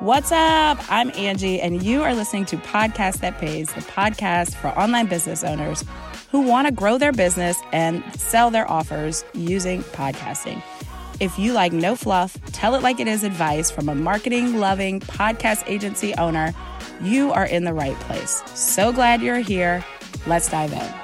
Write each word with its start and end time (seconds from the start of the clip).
What's 0.00 0.32
up? 0.32 0.78
I'm 0.90 1.10
Angie, 1.14 1.60
and 1.60 1.82
you 1.82 2.02
are 2.02 2.14
listening 2.14 2.46
to 2.46 2.56
Podcast 2.56 3.18
That 3.18 3.36
Pays, 3.36 3.68
the 3.74 3.82
podcast 3.82 4.54
for 4.54 4.68
online 4.68 5.04
business 5.04 5.44
owners 5.44 5.84
who 6.30 6.40
want 6.40 6.66
to 6.66 6.72
grow 6.72 6.96
their 6.96 7.12
business 7.12 7.58
and 7.70 8.02
sell 8.18 8.50
their 8.50 8.66
offers 8.70 9.26
using 9.34 9.82
podcasting. 9.82 10.62
If 11.20 11.38
you 11.38 11.52
like 11.52 11.74
no 11.74 11.96
fluff, 11.96 12.38
tell 12.46 12.74
it 12.74 12.82
like 12.82 12.98
it 12.98 13.08
is 13.08 13.24
advice 13.24 13.70
from 13.70 13.90
a 13.90 13.94
marketing 13.94 14.58
loving 14.58 15.00
podcast 15.00 15.64
agency 15.66 16.14
owner, 16.14 16.54
you 17.02 17.30
are 17.32 17.44
in 17.44 17.64
the 17.64 17.74
right 17.74 18.00
place. 18.00 18.42
So 18.54 18.94
glad 18.94 19.20
you're 19.20 19.40
here. 19.40 19.84
Let's 20.26 20.48
dive 20.48 20.72
in. 20.72 20.94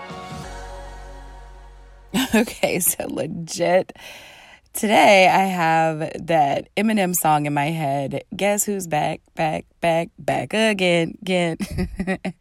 Okay, 2.35 2.81
so 2.81 3.05
legit. 3.09 3.93
Today 4.77 5.27
I 5.27 5.45
have 5.45 6.01
that 6.27 6.69
Eminem 6.77 7.17
song 7.17 7.47
in 7.47 7.55
my 7.55 7.71
head. 7.71 8.25
Guess 8.37 8.65
who's 8.65 8.87
back, 8.87 9.23
back, 9.35 9.65
back, 9.81 10.11
back 10.19 10.53
again, 10.53 11.17
again. 11.23 11.57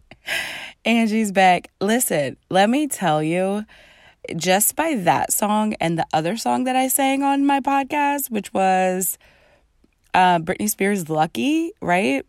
Angie's 0.86 1.32
back. 1.32 1.70
Listen, 1.80 2.36
let 2.50 2.70
me 2.70 2.88
tell 2.88 3.24
you, 3.24 3.64
just 4.36 4.76
by 4.76 4.96
that 4.96 5.32
song 5.32 5.76
and 5.76 5.98
the 5.98 6.06
other 6.12 6.36
song 6.36 6.66
that 6.66 6.76
I 6.76 6.90
sang 6.90 7.24
on 7.24 7.46
my 7.46 7.62
podcast, 7.62 8.30
which 8.30 8.54
was 8.54 9.18
uh, 10.14 10.40
Britney 10.40 10.70
Spears' 10.70 11.10
Lucky, 11.10 11.72
right? 11.80 12.26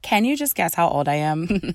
Can 0.00 0.24
you 0.24 0.38
just 0.38 0.54
guess 0.54 0.72
how 0.74 0.88
old 0.88 1.06
I 1.06 1.16
am? 1.16 1.74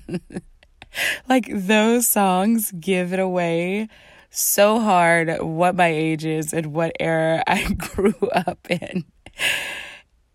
like, 1.28 1.46
those 1.52 2.08
songs 2.08 2.72
give 2.80 3.12
it 3.12 3.20
away 3.20 3.88
so 4.30 4.80
hard 4.80 5.40
what 5.40 5.74
my 5.74 5.88
age 5.88 6.24
is 6.24 6.52
and 6.52 6.72
what 6.72 6.92
era 7.00 7.42
I 7.46 7.72
grew 7.72 8.14
up 8.32 8.70
in. 8.70 9.04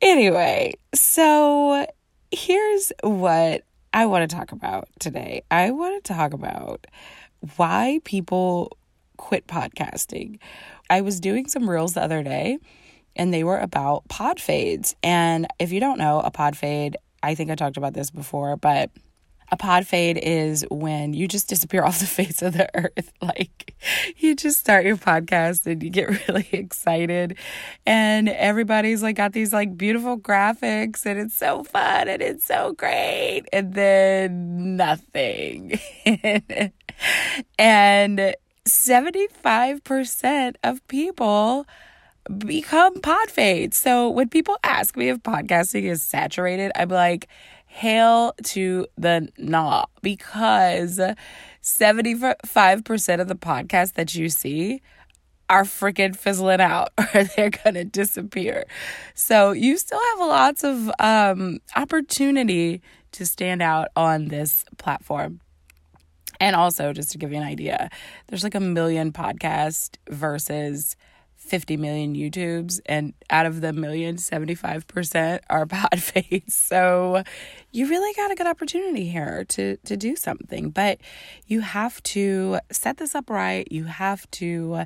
Anyway, 0.01 0.73
so 0.93 1.85
here's 2.31 2.91
what 3.03 3.63
I 3.93 4.05
want 4.05 4.29
to 4.29 4.35
talk 4.35 4.51
about 4.51 4.89
today. 4.99 5.43
I 5.51 5.71
want 5.71 6.03
to 6.03 6.13
talk 6.13 6.33
about 6.33 6.87
why 7.55 7.99
people 8.03 8.77
quit 9.17 9.47
podcasting. 9.47 10.39
I 10.89 11.01
was 11.01 11.19
doing 11.19 11.47
some 11.47 11.69
reels 11.69 11.93
the 11.93 12.03
other 12.03 12.23
day 12.23 12.57
and 13.15 13.33
they 13.33 13.43
were 13.43 13.59
about 13.59 14.07
pod 14.07 14.39
fades. 14.39 14.95
And 15.03 15.47
if 15.59 15.71
you 15.71 15.79
don't 15.79 15.99
know, 15.99 16.19
a 16.19 16.31
pod 16.31 16.57
fade, 16.57 16.97
I 17.21 17.35
think 17.35 17.51
I 17.51 17.55
talked 17.55 17.77
about 17.77 17.93
this 17.93 18.09
before, 18.09 18.57
but 18.57 18.89
a 19.53 19.57
pod 19.57 19.85
fade 19.85 20.17
is 20.17 20.65
when 20.71 21.13
you 21.13 21.27
just 21.27 21.47
disappear 21.47 21.83
off 21.85 21.99
the 21.99 22.07
face 22.07 22.41
of 22.41 22.53
the 22.53 22.67
earth. 22.75 23.11
Like 23.21 23.75
you 24.17 24.35
just 24.35 24.59
start 24.59 24.85
your 24.85 24.97
podcast 24.97 25.65
and 25.65 25.81
you 25.81 25.89
get 25.89 26.09
really 26.27 26.47
excited 26.51 27.37
and 27.85 28.27
everybody's 28.27 29.01
like 29.01 29.15
got 29.15 29.31
these 29.31 29.53
like 29.53 29.77
beautiful 29.77 30.17
graphics 30.17 31.05
and 31.05 31.17
it's 31.19 31.35
so 31.35 31.63
fun 31.63 32.09
and 32.09 32.21
it's 32.21 32.43
so 32.43 32.73
great 32.73 33.43
and 33.53 33.73
then 33.75 34.75
nothing. 34.75 35.79
and 37.57 38.35
75% 38.67 40.55
of 40.63 40.85
people 40.87 41.65
become 42.37 42.99
pod 43.01 43.29
fades. 43.29 43.77
So 43.77 44.09
when 44.09 44.29
people 44.29 44.57
ask 44.63 44.97
me 44.97 45.09
if 45.09 45.19
podcasting 45.19 45.83
is 45.83 46.03
saturated, 46.03 46.71
I'm 46.75 46.89
like, 46.89 47.27
hail 47.73 48.35
to 48.43 48.85
the 48.99 49.27
nah 49.39 49.85
because 50.03 51.01
75% 51.63 53.19
of 53.19 53.27
the 53.27 53.35
podcasts 53.35 53.93
that 53.93 54.13
you 54.13 54.29
see 54.29 54.79
are 55.49 55.63
freaking 55.63 56.15
fizzling 56.15 56.61
out 56.61 56.91
or 57.15 57.23
they're 57.23 57.49
going 57.49 57.73
to 57.73 57.83
disappear. 57.83 58.65
So 59.15 59.53
you 59.53 59.77
still 59.77 59.99
have 60.11 60.19
lots 60.19 60.63
of 60.63 60.91
um, 60.99 61.59
opportunity 61.75 62.81
to 63.13 63.25
stand 63.25 63.63
out 63.63 63.87
on 63.95 64.27
this 64.27 64.65
platform. 64.77 65.39
And 66.39 66.55
also, 66.55 66.93
just 66.93 67.11
to 67.13 67.17
give 67.17 67.31
you 67.31 67.37
an 67.37 67.43
idea, 67.43 67.89
there's 68.27 68.43
like 68.43 68.55
a 68.55 68.59
million 68.59 69.11
podcasts 69.11 69.97
versus 70.09 70.95
50 71.43 71.77
million 71.77 72.15
YouTubes, 72.15 72.79
and 72.85 73.13
out 73.29 73.45
of 73.45 73.61
the 73.61 73.73
million, 73.73 74.15
75% 74.15 75.39
are 75.49 75.65
pod 75.67 76.01
fades. 76.01 76.55
So 76.55 77.23
you 77.71 77.89
really 77.89 78.13
got 78.15 78.31
a 78.31 78.35
good 78.35 78.47
opportunity 78.47 79.07
here 79.07 79.45
to, 79.49 79.77
to 79.77 79.97
do 79.97 80.15
something, 80.15 80.69
but 80.69 80.99
you 81.47 81.61
have 81.61 82.01
to 82.03 82.59
set 82.71 82.97
this 82.97 83.13
up 83.13 83.29
right. 83.29 83.69
You 83.71 83.85
have 83.85 84.29
to, 84.31 84.85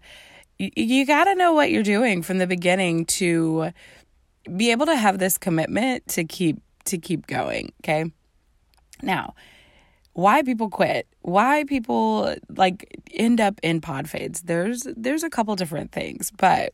you, 0.58 0.72
you 0.76 1.06
got 1.06 1.26
to 1.26 1.36
know 1.36 1.54
what 1.54 1.72
you're 1.72 1.84
doing 1.84 2.22
from 2.22 2.40
the 2.40 2.48
beginning 2.48 3.06
to 3.06 3.72
be 4.56 4.72
able 4.72 4.88
to 4.88 4.96
have 4.96 5.20
this 5.20 5.38
commitment 5.38 6.08
to 6.10 6.24
keep, 6.24 6.58
to 6.86 6.98
keep 6.98 7.28
going. 7.28 7.74
Okay. 7.84 8.12
Now, 9.02 9.36
why 10.18 10.42
people 10.42 10.68
quit, 10.68 11.08
why 11.22 11.64
people 11.66 12.34
like 12.50 13.00
end 13.14 13.40
up 13.40 13.60
in 13.62 13.80
pod 13.80 14.10
fades. 14.10 14.42
There's 14.42 14.88
there's 14.98 15.22
a 15.22 15.30
couple 15.30 15.56
different 15.56 15.92
things, 15.92 16.32
but 16.32 16.74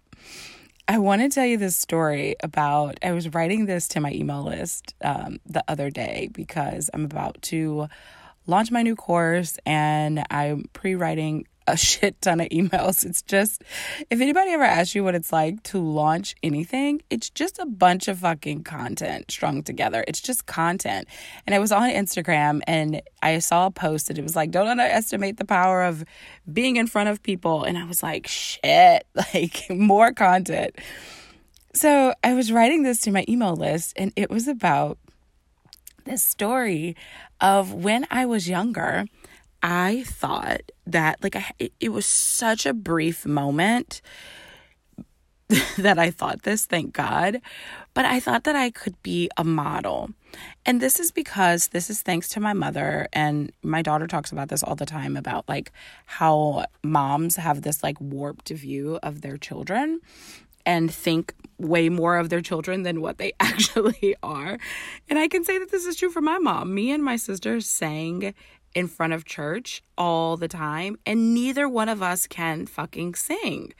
I 0.87 0.97
want 0.99 1.23
to 1.23 1.27
tell 1.27 1.45
you 1.45 1.57
this 1.57 1.75
story 1.75 2.37
about. 2.41 2.97
I 3.03 3.11
was 3.11 3.33
writing 3.33 3.65
this 3.65 3.89
to 3.89 3.99
my 3.99 4.13
email 4.13 4.43
list 4.43 4.95
um, 5.03 5.39
the 5.45 5.61
other 5.67 5.89
day 5.89 6.29
because 6.31 6.89
I'm 6.93 7.03
about 7.03 7.41
to 7.43 7.89
launch 8.47 8.71
my 8.71 8.81
new 8.81 8.95
course 8.95 9.57
and 9.65 10.23
I'm 10.31 10.63
pre 10.71 10.95
writing 10.95 11.45
a 11.67 11.77
shit 11.77 12.19
ton 12.21 12.41
of 12.41 12.49
emails. 12.49 13.05
It's 13.05 13.21
just, 13.21 13.63
if 14.09 14.21
anybody 14.21 14.51
ever 14.51 14.63
asks 14.63 14.95
you 14.95 15.03
what 15.03 15.15
it's 15.15 15.31
like 15.31 15.61
to 15.63 15.79
launch 15.79 16.35
anything, 16.43 17.01
it's 17.09 17.29
just 17.29 17.59
a 17.59 17.65
bunch 17.65 18.07
of 18.07 18.19
fucking 18.19 18.63
content 18.63 19.31
strung 19.31 19.63
together. 19.63 20.03
It's 20.07 20.21
just 20.21 20.45
content. 20.45 21.07
And 21.45 21.55
I 21.55 21.59
was 21.59 21.71
on 21.71 21.89
Instagram 21.89 22.61
and 22.67 23.01
I 23.21 23.39
saw 23.39 23.67
a 23.67 23.71
post 23.71 24.07
that 24.07 24.17
it 24.17 24.23
was 24.23 24.35
like, 24.35 24.51
don't 24.51 24.67
underestimate 24.67 25.37
the 25.37 25.45
power 25.45 25.83
of 25.83 26.03
being 26.51 26.75
in 26.75 26.87
front 26.87 27.09
of 27.09 27.23
people. 27.23 27.63
And 27.63 27.77
I 27.77 27.85
was 27.85 28.03
like, 28.03 28.27
shit, 28.27 29.05
like 29.33 29.69
more 29.69 30.11
content. 30.11 30.75
So 31.73 32.13
I 32.23 32.33
was 32.33 32.51
writing 32.51 32.83
this 32.83 33.01
to 33.01 33.11
my 33.11 33.25
email 33.27 33.55
list 33.55 33.93
and 33.95 34.13
it 34.15 34.29
was 34.29 34.47
about 34.47 34.97
this 36.05 36.23
story 36.23 36.95
of 37.41 37.73
when 37.73 38.05
I 38.11 38.25
was 38.25 38.47
younger 38.47 39.05
I 39.63 40.03
thought 40.05 40.61
that 40.85 41.23
like 41.23 41.37
I, 41.37 41.51
it 41.79 41.89
was 41.89 42.05
such 42.05 42.65
a 42.65 42.73
brief 42.73 43.25
moment 43.25 44.01
that 45.77 45.97
I 45.97 46.11
thought 46.11 46.43
this, 46.43 46.65
thank 46.65 46.93
God. 46.93 47.39
But 47.93 48.05
I 48.05 48.19
thought 48.19 48.43
that 48.43 48.55
I 48.55 48.71
could 48.71 49.01
be 49.03 49.29
a 49.37 49.43
model. 49.43 50.09
And 50.65 50.81
this 50.81 50.99
is 50.99 51.11
because 51.11 51.67
this 51.67 51.89
is 51.89 52.01
thanks 52.01 52.27
to 52.29 52.39
my 52.39 52.53
mother. 52.53 53.07
And 53.13 53.51
my 53.61 53.81
daughter 53.81 54.07
talks 54.07 54.31
about 54.31 54.49
this 54.49 54.63
all 54.63 54.75
the 54.75 54.85
time 54.85 55.15
about 55.15 55.47
like 55.47 55.71
how 56.05 56.65
moms 56.83 57.35
have 57.35 57.61
this 57.61 57.83
like 57.83 57.99
warped 58.01 58.49
view 58.49 58.99
of 59.03 59.21
their 59.21 59.37
children 59.37 60.01
and 60.65 60.93
think 60.93 61.33
way 61.57 61.89
more 61.89 62.17
of 62.17 62.29
their 62.29 62.41
children 62.41 62.83
than 62.83 63.01
what 63.01 63.17
they 63.17 63.33
actually 63.39 64.15
are. 64.23 64.57
And 65.09 65.19
I 65.19 65.27
can 65.27 65.43
say 65.43 65.57
that 65.59 65.71
this 65.71 65.85
is 65.85 65.95
true 65.95 66.09
for 66.09 66.21
my 66.21 66.39
mom. 66.39 66.73
Me 66.73 66.91
and 66.91 67.03
my 67.03 67.15
sister 67.15 67.61
sang 67.61 68.33
in 68.73 68.87
front 68.87 69.13
of 69.13 69.25
church 69.25 69.81
all 69.97 70.37
the 70.37 70.47
time, 70.47 70.97
and 71.05 71.33
neither 71.33 71.67
one 71.69 71.89
of 71.89 72.01
us 72.01 72.27
can 72.27 72.65
fucking 72.65 73.15
sing. 73.15 73.73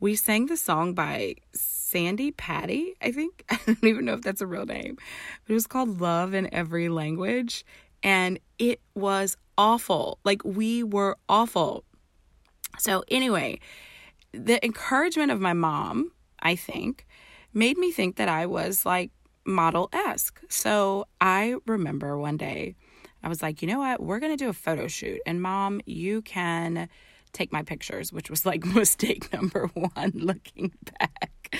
We 0.00 0.16
sang 0.16 0.46
the 0.46 0.56
song 0.56 0.94
by 0.94 1.36
Sandi 1.52 2.32
Patty, 2.32 2.94
I 3.00 3.12
think. 3.12 3.44
I 3.50 3.58
don't 3.66 3.84
even 3.84 4.04
know 4.04 4.14
if 4.14 4.22
that's 4.22 4.40
a 4.40 4.46
real 4.46 4.66
name. 4.66 4.96
But 5.44 5.52
it 5.52 5.54
was 5.54 5.66
called 5.66 6.00
Love 6.00 6.34
in 6.34 6.52
Every 6.52 6.88
Language, 6.88 7.64
and 8.02 8.40
it 8.58 8.80
was 8.94 9.36
awful. 9.56 10.18
Like, 10.24 10.44
we 10.44 10.82
were 10.82 11.16
awful. 11.28 11.84
So, 12.78 13.04
anyway, 13.08 13.60
the 14.32 14.64
encouragement 14.64 15.30
of 15.30 15.40
my 15.40 15.52
mom, 15.52 16.10
I 16.40 16.56
think, 16.56 17.06
made 17.54 17.78
me 17.78 17.92
think 17.92 18.16
that 18.16 18.28
I 18.28 18.46
was 18.46 18.84
like 18.84 19.12
model 19.44 19.88
esque. 19.92 20.40
So, 20.48 21.06
I 21.20 21.56
remember 21.66 22.18
one 22.18 22.38
day 22.38 22.74
I 23.22 23.28
was 23.28 23.42
like, 23.42 23.62
you 23.62 23.68
know 23.68 23.78
what? 23.78 24.02
We're 24.02 24.18
going 24.18 24.36
to 24.36 24.44
do 24.44 24.48
a 24.48 24.54
photo 24.54 24.88
shoot. 24.88 25.20
And 25.26 25.40
mom, 25.40 25.80
you 25.86 26.22
can 26.22 26.88
take 27.32 27.52
my 27.52 27.62
pictures, 27.62 28.12
which 28.12 28.30
was 28.30 28.44
like 28.44 28.64
mistake 28.74 29.32
number 29.32 29.68
one 29.68 30.12
looking 30.14 30.72
back. 30.98 31.56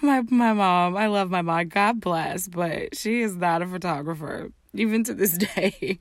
My, 0.00 0.22
my 0.30 0.52
mom, 0.52 0.96
I 0.96 1.06
love 1.06 1.30
my 1.30 1.42
mom. 1.42 1.68
God 1.68 2.00
bless, 2.00 2.48
but 2.48 2.96
she 2.96 3.20
is 3.20 3.36
not 3.36 3.62
a 3.62 3.66
photographer, 3.66 4.50
even 4.74 5.04
to 5.04 5.14
this 5.14 5.38
day. 5.54 5.98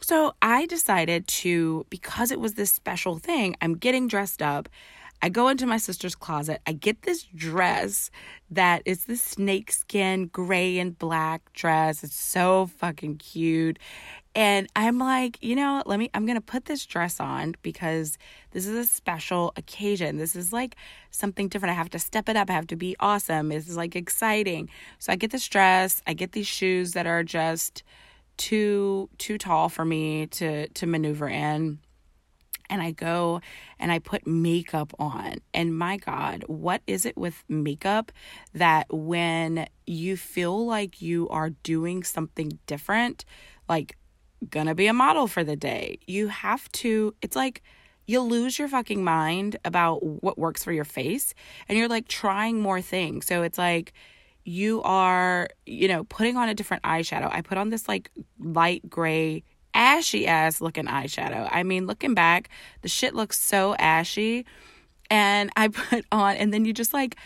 So 0.00 0.34
I 0.40 0.66
decided 0.66 1.26
to, 1.28 1.86
because 1.90 2.30
it 2.30 2.40
was 2.40 2.54
this 2.54 2.72
special 2.72 3.18
thing, 3.18 3.56
I'm 3.60 3.76
getting 3.76 4.08
dressed 4.08 4.40
up 4.42 4.68
I 5.22 5.28
go 5.28 5.48
into 5.48 5.66
my 5.66 5.76
sister's 5.76 6.14
closet. 6.14 6.62
I 6.66 6.72
get 6.72 7.02
this 7.02 7.24
dress 7.34 8.10
that 8.50 8.82
is 8.86 9.04
the 9.04 9.16
snakeskin 9.16 10.28
gray 10.28 10.78
and 10.78 10.98
black 10.98 11.52
dress. 11.52 12.02
It's 12.02 12.16
so 12.16 12.66
fucking 12.78 13.16
cute. 13.18 13.78
And 14.34 14.68
I'm 14.76 14.98
like, 14.98 15.38
you 15.42 15.56
know, 15.56 15.82
let 15.86 15.98
me, 15.98 16.08
I'm 16.14 16.24
going 16.24 16.36
to 16.36 16.40
put 16.40 16.66
this 16.66 16.86
dress 16.86 17.20
on 17.20 17.54
because 17.62 18.16
this 18.52 18.66
is 18.66 18.76
a 18.76 18.86
special 18.90 19.52
occasion. 19.56 20.16
This 20.16 20.36
is 20.36 20.52
like 20.52 20.76
something 21.10 21.48
different. 21.48 21.72
I 21.72 21.76
have 21.76 21.90
to 21.90 21.98
step 21.98 22.28
it 22.28 22.36
up. 22.36 22.48
I 22.48 22.54
have 22.54 22.68
to 22.68 22.76
be 22.76 22.96
awesome. 23.00 23.48
This 23.48 23.68
is 23.68 23.76
like 23.76 23.96
exciting. 23.96 24.70
So 24.98 25.12
I 25.12 25.16
get 25.16 25.32
this 25.32 25.46
dress, 25.48 26.00
I 26.06 26.14
get 26.14 26.32
these 26.32 26.46
shoes 26.46 26.92
that 26.92 27.06
are 27.06 27.24
just 27.24 27.82
too, 28.36 29.10
too 29.18 29.36
tall 29.36 29.68
for 29.68 29.84
me 29.84 30.28
to, 30.28 30.68
to 30.68 30.86
maneuver 30.86 31.28
in 31.28 31.78
and 32.70 32.80
I 32.80 32.92
go 32.92 33.42
and 33.78 33.92
I 33.92 33.98
put 33.98 34.26
makeup 34.26 34.94
on. 34.98 35.36
And 35.52 35.76
my 35.76 35.98
God, 35.98 36.44
what 36.46 36.80
is 36.86 37.04
it 37.04 37.18
with 37.18 37.44
makeup 37.48 38.12
that 38.54 38.86
when 38.90 39.66
you 39.86 40.16
feel 40.16 40.64
like 40.64 41.02
you 41.02 41.28
are 41.28 41.50
doing 41.50 42.04
something 42.04 42.58
different, 42.66 43.24
like 43.68 43.98
gonna 44.48 44.74
be 44.74 44.86
a 44.86 44.94
model 44.94 45.26
for 45.26 45.44
the 45.44 45.56
day, 45.56 45.98
you 46.06 46.28
have 46.28 46.70
to, 46.72 47.14
it's 47.20 47.36
like, 47.36 47.62
you 48.06 48.20
lose 48.20 48.58
your 48.58 48.66
fucking 48.66 49.04
mind 49.04 49.56
about 49.64 50.02
what 50.02 50.36
works 50.36 50.64
for 50.64 50.72
your 50.72 50.84
face 50.84 51.32
and 51.68 51.78
you're 51.78 51.88
like 51.88 52.08
trying 52.08 52.60
more 52.60 52.80
things. 52.80 53.26
So 53.26 53.42
it's 53.42 53.58
like, 53.58 53.92
you 54.44 54.82
are, 54.82 55.48
you 55.66 55.86
know, 55.86 56.04
putting 56.04 56.36
on 56.36 56.48
a 56.48 56.54
different 56.54 56.82
eyeshadow. 56.82 57.32
I 57.32 57.42
put 57.42 57.58
on 57.58 57.68
this 57.68 57.86
like 57.86 58.10
light 58.40 58.88
gray 58.88 59.44
ashy 59.74 60.26
ass 60.26 60.60
looking 60.60 60.86
eyeshadow. 60.86 61.48
I 61.50 61.62
mean, 61.62 61.86
looking 61.86 62.14
back, 62.14 62.48
the 62.82 62.88
shit 62.88 63.14
looks 63.14 63.38
so 63.38 63.74
ashy. 63.76 64.46
And 65.10 65.50
I 65.56 65.68
put 65.90 66.04
on, 66.12 66.36
and 66.36 66.52
then 66.52 66.64
you 66.64 66.72
just 66.72 66.92
like, 66.92 67.16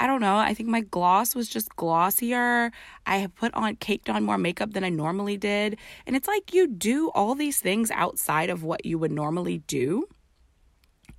I 0.00 0.06
don't 0.06 0.20
know. 0.20 0.36
I 0.36 0.54
think 0.54 0.68
my 0.68 0.82
gloss 0.82 1.34
was 1.34 1.48
just 1.48 1.74
glossier. 1.74 2.70
I 3.04 3.16
have 3.16 3.34
put 3.34 3.52
on, 3.54 3.76
caked 3.76 4.08
on 4.08 4.24
more 4.24 4.38
makeup 4.38 4.72
than 4.72 4.84
I 4.84 4.90
normally 4.90 5.36
did. 5.36 5.76
And 6.06 6.14
it's 6.14 6.28
like 6.28 6.54
you 6.54 6.68
do 6.68 7.10
all 7.10 7.34
these 7.34 7.60
things 7.60 7.90
outside 7.90 8.48
of 8.48 8.62
what 8.62 8.86
you 8.86 8.96
would 8.98 9.10
normally 9.10 9.58
do 9.66 10.06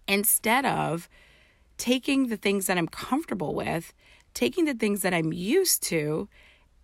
instead 0.07 0.65
of 0.65 1.09
taking 1.77 2.27
the 2.27 2.37
things 2.37 2.67
that 2.67 2.77
I'm 2.77 2.87
comfortable 2.87 3.53
with, 3.53 3.93
taking 4.33 4.65
the 4.65 4.73
things 4.73 5.01
that 5.01 5.13
I'm 5.13 5.33
used 5.33 5.83
to, 5.83 6.29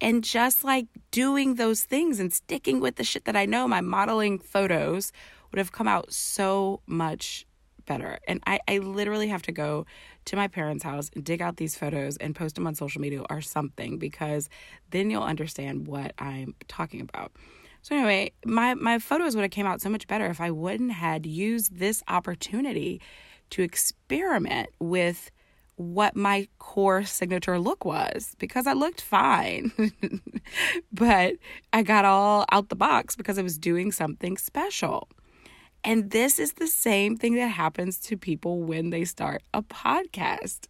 and 0.02 0.24
just 0.24 0.64
like 0.64 0.88
doing 1.12 1.56
those 1.56 1.84
things 1.84 2.20
and 2.20 2.34
sticking 2.34 2.80
with 2.80 2.96
the 2.96 3.04
shit 3.04 3.26
that 3.26 3.36
I 3.36 3.46
know, 3.46 3.68
my 3.68 3.82
modeling 3.82 4.40
photos 4.40 5.12
would 5.52 5.58
have 5.58 5.72
come 5.72 5.88
out 5.88 6.12
so 6.12 6.82
much 6.86 7.46
better. 7.86 8.20
And 8.28 8.42
I, 8.46 8.60
I 8.68 8.80
literally 8.80 9.28
have 9.28 9.44
to 9.44 9.52
go 9.52 9.86
to 10.26 10.36
my 10.36 10.48
parents' 10.48 10.84
house 10.84 11.10
and 11.14 11.24
dig 11.24 11.42
out 11.42 11.58
these 11.58 11.78
photos 11.78 12.18
and 12.18 12.36
post 12.36 12.56
them 12.56 12.68
on 12.68 12.76
social 12.76 13.00
media 13.02 13.24
or 13.30 13.42
something 13.42 13.98
because 13.98 14.50
then 14.90 15.10
you'll 15.10 15.24
understand 15.24 15.88
what 15.88 16.14
I'm 16.18 16.56
talking 16.68 17.02
about. 17.02 17.32
So 17.82 17.96
anyway, 17.96 18.32
my 18.44 18.74
my 18.74 18.98
photos 18.98 19.36
would 19.36 19.44
have 19.44 19.52
came 19.52 19.68
out 19.68 19.80
so 19.80 19.90
much 19.90 20.08
better 20.08 20.26
if 20.26 20.42
I 20.42 20.50
wouldn't 20.50 20.92
had 20.92 21.28
used 21.28 21.78
this 21.78 22.02
opportunity 22.08 23.00
to 23.52 23.62
experiment 23.62 24.70
with 24.80 25.30
what 25.78 26.16
my 26.16 26.48
core 26.58 27.04
signature 27.04 27.60
look 27.60 27.84
was 27.84 28.36
because 28.40 28.66
I 28.66 28.74
looked 28.74 29.02
fine. 29.02 29.72
but 30.92 31.34
I 31.74 31.84
got 31.84 32.06
all 32.06 32.46
out 32.52 32.70
the 32.70 32.76
box 32.76 33.16
because 33.16 33.38
I 33.38 33.42
was 33.42 33.58
doing 33.58 33.92
something 33.92 34.38
special. 34.38 35.10
And 35.84 36.12
this 36.12 36.40
is 36.40 36.54
the 36.54 36.68
same 36.68 37.16
thing 37.18 37.36
that 37.36 37.48
happens 37.48 38.00
to 38.02 38.18
people 38.18 38.62
when 38.64 38.90
they 38.90 39.06
start 39.06 39.44
a 39.54 39.62
podcast. 39.62 40.68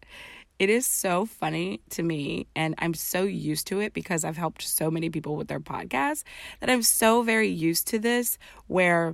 It 0.57 0.69
is 0.69 0.85
so 0.85 1.25
funny 1.25 1.81
to 1.91 2.03
me, 2.03 2.47
and 2.55 2.75
I'm 2.77 2.93
so 2.93 3.23
used 3.23 3.67
to 3.67 3.81
it 3.81 3.93
because 3.93 4.23
I've 4.23 4.37
helped 4.37 4.61
so 4.61 4.89
many 4.89 5.09
people 5.09 5.35
with 5.35 5.47
their 5.47 5.59
podcasts 5.59 6.23
that 6.59 6.69
I'm 6.69 6.81
so 6.81 7.23
very 7.23 7.49
used 7.49 7.87
to 7.89 7.99
this 7.99 8.37
where 8.67 9.13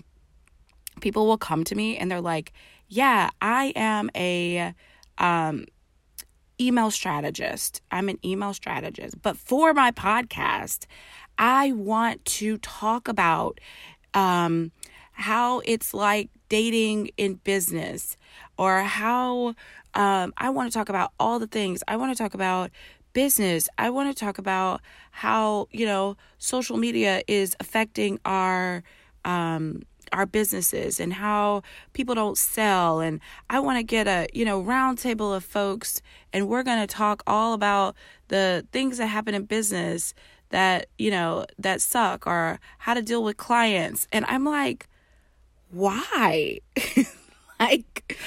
people 1.01 1.25
will 1.25 1.38
come 1.38 1.63
to 1.65 1.75
me 1.75 1.97
and 1.97 2.09
they're 2.11 2.21
like, 2.21 2.53
Yeah, 2.88 3.29
I 3.41 3.73
am 3.75 4.09
a 4.15 4.73
um, 5.17 5.65
email 6.61 6.91
strategist. 6.91 7.81
I'm 7.91 8.07
an 8.07 8.19
email 8.23 8.53
strategist. 8.53 9.21
But 9.21 9.35
for 9.35 9.73
my 9.73 9.91
podcast, 9.91 10.85
I 11.37 11.71
want 11.71 12.23
to 12.25 12.57
talk 12.59 13.07
about 13.07 13.59
um, 14.13 14.71
how 15.13 15.61
it's 15.65 15.93
like 15.93 16.29
dating 16.49 17.09
in 17.17 17.35
business 17.35 18.15
or 18.57 18.81
how 18.81 19.55
um, 19.95 20.33
I 20.37 20.49
want 20.49 20.71
to 20.71 20.77
talk 20.77 20.89
about 20.89 21.11
all 21.19 21.39
the 21.39 21.47
things. 21.47 21.83
I 21.87 21.97
want 21.97 22.15
to 22.15 22.23
talk 22.23 22.33
about 22.33 22.69
business. 23.13 23.67
I 23.77 23.89
want 23.89 24.15
to 24.15 24.19
talk 24.25 24.37
about 24.37 24.81
how, 25.11 25.67
you 25.71 25.85
know, 25.85 26.15
social 26.37 26.77
media 26.77 27.23
is 27.27 27.55
affecting 27.59 28.19
our 28.23 28.83
um, 29.25 29.83
our 30.11 30.25
businesses 30.25 30.99
and 30.99 31.13
how 31.13 31.63
people 31.93 32.15
don't 32.15 32.37
sell 32.37 32.99
and 32.99 33.19
I 33.49 33.59
want 33.59 33.77
to 33.77 33.83
get 33.83 34.07
a, 34.07 34.27
you 34.33 34.45
know, 34.45 34.61
roundtable 34.61 35.35
of 35.35 35.43
folks 35.43 36.01
and 36.33 36.47
we're 36.47 36.63
going 36.63 36.79
to 36.79 36.87
talk 36.87 37.23
all 37.25 37.53
about 37.53 37.95
the 38.27 38.65
things 38.71 38.97
that 38.97 39.07
happen 39.07 39.33
in 39.33 39.45
business 39.45 40.13
that, 40.49 40.87
you 40.97 41.11
know, 41.11 41.45
that 41.57 41.81
suck 41.81 42.27
or 42.27 42.59
how 42.79 42.93
to 42.93 43.01
deal 43.01 43.23
with 43.23 43.37
clients. 43.37 44.07
And 44.11 44.25
I'm 44.27 44.45
like, 44.45 44.87
why? 45.71 46.59
like 47.59 48.17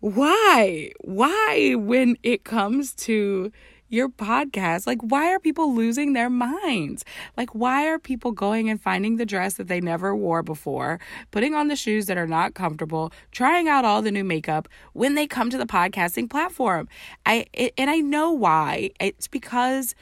why? 0.00 0.92
Why 1.00 1.74
when 1.76 2.16
it 2.22 2.44
comes 2.44 2.94
to 2.94 3.50
your 3.88 4.08
podcast. 4.08 4.86
Like, 4.86 5.00
why 5.00 5.32
are 5.32 5.38
people 5.38 5.74
losing 5.74 6.12
their 6.12 6.30
minds? 6.30 7.04
Like, 7.36 7.54
why 7.54 7.86
are 7.86 7.98
people 7.98 8.32
going 8.32 8.68
and 8.68 8.80
finding 8.80 9.16
the 9.16 9.26
dress 9.26 9.54
that 9.54 9.68
they 9.68 9.80
never 9.80 10.14
wore 10.14 10.42
before, 10.42 11.00
putting 11.30 11.54
on 11.54 11.68
the 11.68 11.76
shoes 11.76 12.06
that 12.06 12.18
are 12.18 12.26
not 12.26 12.54
comfortable, 12.54 13.12
trying 13.32 13.68
out 13.68 13.84
all 13.84 14.02
the 14.02 14.10
new 14.10 14.24
makeup 14.24 14.68
when 14.92 15.14
they 15.14 15.26
come 15.26 15.50
to 15.50 15.58
the 15.58 15.66
podcasting 15.66 16.28
platform? 16.28 16.88
I 17.26 17.46
it, 17.52 17.74
and 17.76 17.90
I 17.90 17.98
know 17.98 18.32
why. 18.32 18.90
It's 19.00 19.28
because 19.28 19.94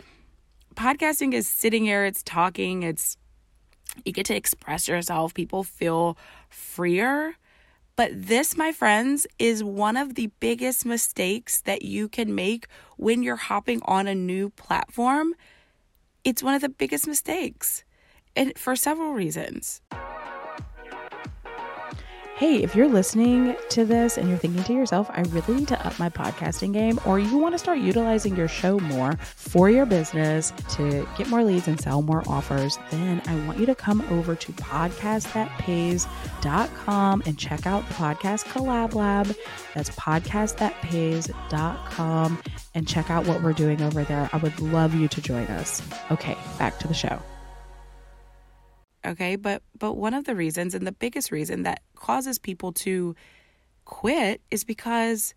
podcasting 0.75 1.33
is 1.33 1.47
sitting 1.49 1.85
here, 1.85 2.05
it's 2.05 2.23
talking, 2.23 2.83
it's 2.83 3.17
you 4.05 4.13
get 4.13 4.27
to 4.27 4.37
express 4.37 4.89
yourself. 4.89 5.33
People 5.33 5.65
feel 5.65 6.19
freer 6.51 7.35
but 7.97 8.11
this, 8.13 8.57
my 8.57 8.73
friends, 8.73 9.27
is 9.39 9.65
one 9.65 9.97
of 9.97 10.15
the 10.15 10.31
biggest 10.39 10.85
mistakes 10.85 11.63
that 11.63 11.83
you 11.83 12.09
can 12.09 12.35
make 12.35 12.67
when 12.99 13.23
you're 13.23 13.37
hopping 13.37 13.81
on 13.87 14.07
a 14.07 14.15
new 14.15 14.51
platform. 14.51 15.35
It's 16.23 16.43
one 16.43 16.55
of 16.55 16.61
the 16.61 16.69
biggest 16.69 17.07
mistakes, 17.07 17.85
and 18.37 18.57
for 18.59 18.77
several 18.77 19.13
reasons. 19.13 19.81
Hey, 22.37 22.63
if 22.63 22.77
you're 22.77 22.87
listening 22.87 23.57
to 23.71 23.87
this 23.87 24.19
and 24.19 24.29
you're 24.29 24.37
thinking 24.37 24.63
to 24.65 24.75
yourself, 24.75 25.09
I 25.11 25.23
really 25.31 25.55
need 25.55 25.69
to 25.69 25.87
up 25.87 25.99
my 25.99 26.11
podcasting 26.11 26.75
game, 26.75 27.01
or 27.07 27.19
you 27.19 27.39
want 27.39 27.55
to 27.55 27.59
start 27.59 27.79
utilizing 27.79 28.37
your 28.37 28.47
show 28.47 28.79
more 28.79 29.17
for 29.17 29.71
your 29.71 29.87
business 29.87 30.53
to 30.73 31.09
get 31.17 31.31
more 31.31 31.43
leads 31.43 31.67
and 31.67 31.81
sell 31.81 32.03
more 32.03 32.23
offers, 32.27 32.79
then 32.91 33.23
I 33.27 33.35
want 33.47 33.59
you 33.59 33.65
to 33.65 33.75
come 33.75 34.03
over 34.11 34.35
to 34.35 34.53
podcastthatpays.com 34.53 37.23
and 37.25 37.39
check 37.39 37.67
out 37.67 37.89
the 37.89 37.95
podcast 37.95 38.45
collab 38.45 38.93
lab. 38.93 39.35
That's 39.75 39.89
podcastthatpays.com 39.89 42.43
and 42.75 42.87
check 42.87 43.11
out 43.11 43.27
what 43.27 43.43
we're 43.43 43.55
doing 43.55 43.81
over 43.81 44.05
there. 44.05 44.29
I 44.35 44.37
would 44.37 44.61
love 44.61 44.95
you 44.95 45.09
to 45.09 45.23
join 45.23 45.47
us. 45.47 45.81
Okay, 46.11 46.37
back 46.59 46.79
to 46.81 46.89
the 46.89 46.93
show 46.93 47.23
okay? 49.07 49.37
But 49.37 49.63
but 49.79 49.95
one 49.95 50.15
of 50.15 50.25
the 50.25 50.35
reasons 50.35 50.75
and 50.75 50.87
the 50.87 50.93
biggest 50.93 51.31
reason 51.31 51.63
that 51.63 51.83
causes 51.95 52.39
people 52.39 52.73
to 52.73 53.15
quit 53.85 54.41
is 54.51 54.65
because 54.65 55.35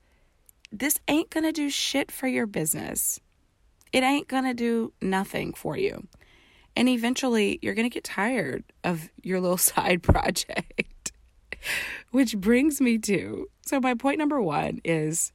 this 0.72 1.00
ain't 1.08 1.30
going 1.30 1.46
to 1.46 1.52
do 1.52 1.70
shit 1.70 2.12
for 2.12 2.28
your 2.28 2.46
business. 2.46 3.20
It 3.92 4.04
ain't 4.04 4.28
going 4.28 4.44
to 4.44 4.54
do 4.54 4.94
nothing 5.02 5.54
for 5.54 5.76
you. 5.78 6.08
And 6.76 6.88
eventually 6.88 7.60
you're 7.62 7.74
going 7.74 7.90
to 7.90 7.94
get 7.94 8.04
tired 8.04 8.64
of 8.84 9.10
your 9.24 9.40
little 9.40 9.58
side 9.72 10.04
project 10.04 11.00
which 12.12 12.38
brings 12.38 12.82
me 12.82 12.98
to 12.98 13.50
so 13.66 13.80
my 13.80 13.94
point 13.94 14.18
number 14.18 14.42
1 14.42 14.82
is 14.84 15.32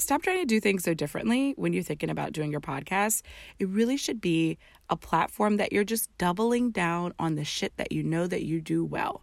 stop 0.00 0.22
trying 0.22 0.40
to 0.40 0.46
do 0.46 0.60
things 0.60 0.84
so 0.84 0.94
differently 0.94 1.54
when 1.56 1.72
you're 1.72 1.82
thinking 1.82 2.10
about 2.10 2.32
doing 2.32 2.50
your 2.50 2.60
podcast. 2.60 3.22
It 3.58 3.68
really 3.68 3.96
should 3.96 4.20
be 4.20 4.58
a 4.88 4.96
platform 4.96 5.56
that 5.58 5.72
you're 5.72 5.84
just 5.84 6.16
doubling 6.18 6.70
down 6.70 7.12
on 7.18 7.36
the 7.36 7.44
shit 7.44 7.76
that 7.76 7.92
you 7.92 8.02
know 8.02 8.26
that 8.26 8.44
you 8.44 8.60
do 8.60 8.84
well. 8.84 9.22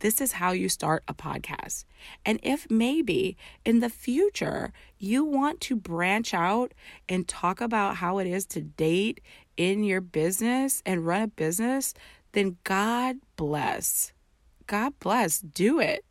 This 0.00 0.20
is 0.20 0.32
how 0.32 0.52
you 0.52 0.68
start 0.68 1.02
a 1.08 1.14
podcast. 1.14 1.84
And 2.24 2.38
if 2.42 2.70
maybe 2.70 3.36
in 3.64 3.80
the 3.80 3.90
future 3.90 4.72
you 4.98 5.24
want 5.24 5.60
to 5.62 5.76
branch 5.76 6.32
out 6.32 6.72
and 7.08 7.26
talk 7.26 7.60
about 7.60 7.96
how 7.96 8.18
it 8.18 8.26
is 8.26 8.46
to 8.46 8.60
date 8.60 9.20
in 9.56 9.82
your 9.82 10.00
business 10.00 10.82
and 10.86 11.04
run 11.04 11.22
a 11.22 11.28
business, 11.28 11.94
then 12.32 12.58
God 12.62 13.16
bless. 13.36 14.12
God 14.66 14.92
bless. 15.00 15.40
Do 15.40 15.80
it. 15.80 16.04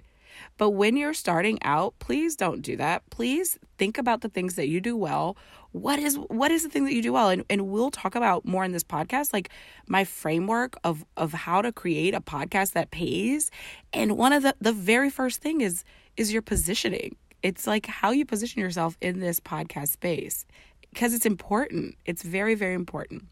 But 0.57 0.71
when 0.71 0.97
you're 0.97 1.13
starting 1.13 1.59
out, 1.63 1.97
please 1.99 2.35
don't 2.35 2.61
do 2.61 2.75
that. 2.77 3.09
Please 3.09 3.59
think 3.77 3.97
about 3.97 4.21
the 4.21 4.29
things 4.29 4.55
that 4.55 4.67
you 4.67 4.81
do 4.81 4.95
well. 4.95 5.37
What 5.71 5.99
is 5.99 6.15
what 6.15 6.51
is 6.51 6.63
the 6.63 6.69
thing 6.69 6.85
that 6.85 6.93
you 6.93 7.01
do 7.01 7.13
well? 7.13 7.29
And 7.29 7.43
and 7.49 7.67
we'll 7.67 7.91
talk 7.91 8.15
about 8.15 8.45
more 8.45 8.63
in 8.63 8.71
this 8.71 8.83
podcast, 8.83 9.33
like 9.33 9.49
my 9.87 10.03
framework 10.03 10.75
of 10.83 11.05
of 11.17 11.33
how 11.33 11.61
to 11.61 11.71
create 11.71 12.13
a 12.13 12.21
podcast 12.21 12.73
that 12.73 12.91
pays. 12.91 13.51
And 13.93 14.17
one 14.17 14.33
of 14.33 14.43
the 14.43 14.55
the 14.59 14.73
very 14.73 15.09
first 15.09 15.41
thing 15.41 15.61
is 15.61 15.83
is 16.15 16.33
your 16.33 16.41
positioning. 16.41 17.15
It's 17.43 17.67
like 17.67 17.85
how 17.85 18.11
you 18.11 18.25
position 18.25 18.61
yourself 18.61 18.97
in 19.01 19.19
this 19.19 19.39
podcast 19.39 19.89
space 19.89 20.45
because 20.91 21.13
it's 21.13 21.25
important. 21.25 21.95
It's 22.05 22.23
very, 22.23 22.55
very 22.55 22.73
important. 22.73 23.25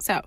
So, 0.00 0.22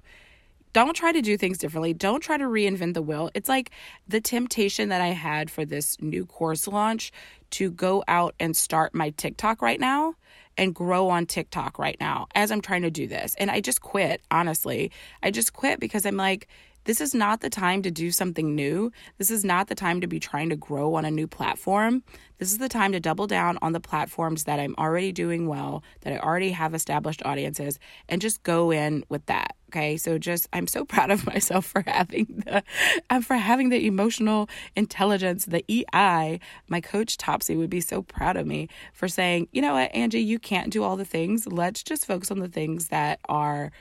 don't 0.74 0.96
try 0.96 1.12
to 1.12 1.22
do 1.22 1.38
things 1.38 1.58
differently. 1.58 1.94
Don't 1.94 2.22
try 2.22 2.38
to 2.38 2.46
reinvent 2.46 2.96
the 2.96 3.02
wheel. 3.02 3.30
It's 3.34 3.48
like 3.48 3.72
the 4.08 4.20
temptation 4.20 4.90
that 4.90 5.02
I 5.02 5.08
had 5.08 5.50
for 5.50 5.66
this 5.66 6.02
new 6.02 6.26
course 6.26 6.68
launch 6.68 7.12
to 7.52 7.72
go 7.72 8.04
out 8.08 8.34
and 8.40 8.58
start 8.58 8.96
my 8.96 9.12
TikTok 9.12 9.62
right 9.62 9.80
now 9.80 10.16
and 10.58 10.74
grow 10.74 11.10
on 11.10 11.26
TikTok 11.26 11.80
right 11.80 11.98
now 12.00 12.28
as 12.36 12.52
I'm 12.52 12.62
trying 12.62 12.82
to 12.84 12.92
do 12.92 13.08
this. 13.08 13.36
And 13.36 13.50
I 13.50 13.62
just 13.62 13.82
quit, 13.82 14.22
honestly. 14.32 14.92
I 15.22 15.32
just 15.32 15.54
quit 15.54 15.80
because 15.80 16.06
I'm 16.06 16.18
like, 16.18 16.48
this 16.86 17.02
is 17.02 17.14
not 17.14 17.42
the 17.42 17.50
time 17.50 17.82
to 17.84 17.92
do 17.92 18.12
something 18.12 18.56
new. 18.56 18.92
This 19.18 19.32
is 19.32 19.44
not 19.44 19.68
the 19.68 19.76
time 19.76 20.02
to 20.02 20.08
be 20.08 20.20
trying 20.20 20.50
to 20.50 20.56
grow 20.56 20.96
on 20.96 21.06
a 21.06 21.12
new 21.12 21.28
platform. 21.28 22.04
This 22.40 22.52
is 22.52 22.58
the 22.58 22.70
time 22.70 22.92
to 22.92 23.00
double 23.00 23.28
down 23.28 23.58
on 23.62 23.72
the 23.72 23.80
platforms 23.80 24.44
that 24.44 24.60
I'm 24.60 24.76
already 24.78 25.12
doing 25.12 25.48
well, 25.48 25.84
that 26.02 26.14
I 26.14 26.18
already 26.18 26.52
have 26.52 26.74
established 26.74 27.22
audiences, 27.26 27.80
and 28.10 28.22
just 28.22 28.44
go 28.44 28.72
in 28.72 29.06
with 29.08 29.26
that. 29.28 29.56
Okay. 29.70 29.98
So 29.98 30.18
just 30.18 30.48
I'm 30.52 30.68
so 30.68 30.86
proud 30.94 31.10
of 31.10 31.26
myself 31.26 31.66
for 31.66 31.84
having 31.88 32.44
the 32.46 32.64
um, 33.10 33.22
for 33.22 33.36
having 33.36 33.70
the 33.70 33.88
emotional 33.88 34.50
intelligence, 34.76 35.46
the 35.46 35.64
EI. 35.70 36.40
My 36.68 36.82
coach 36.82 37.18
Topsy 37.18 37.56
would 37.56 37.70
be 37.70 37.82
so 37.82 38.02
proud 38.02 38.38
of 38.38 38.46
me 38.46 38.68
for 38.94 39.08
saying, 39.08 39.48
you 39.52 39.62
know 39.62 39.74
what, 39.74 39.94
Angie, 39.96 40.22
you 40.22 40.38
can't 40.38 40.72
do 40.72 40.84
all 40.84 40.98
the 40.98 41.06
things. 41.06 41.48
Let's 41.48 41.82
just 41.82 42.06
focus 42.06 42.30
on 42.30 42.40
the 42.40 42.48
things 42.48 42.90
that 42.90 43.20
are 43.30 43.72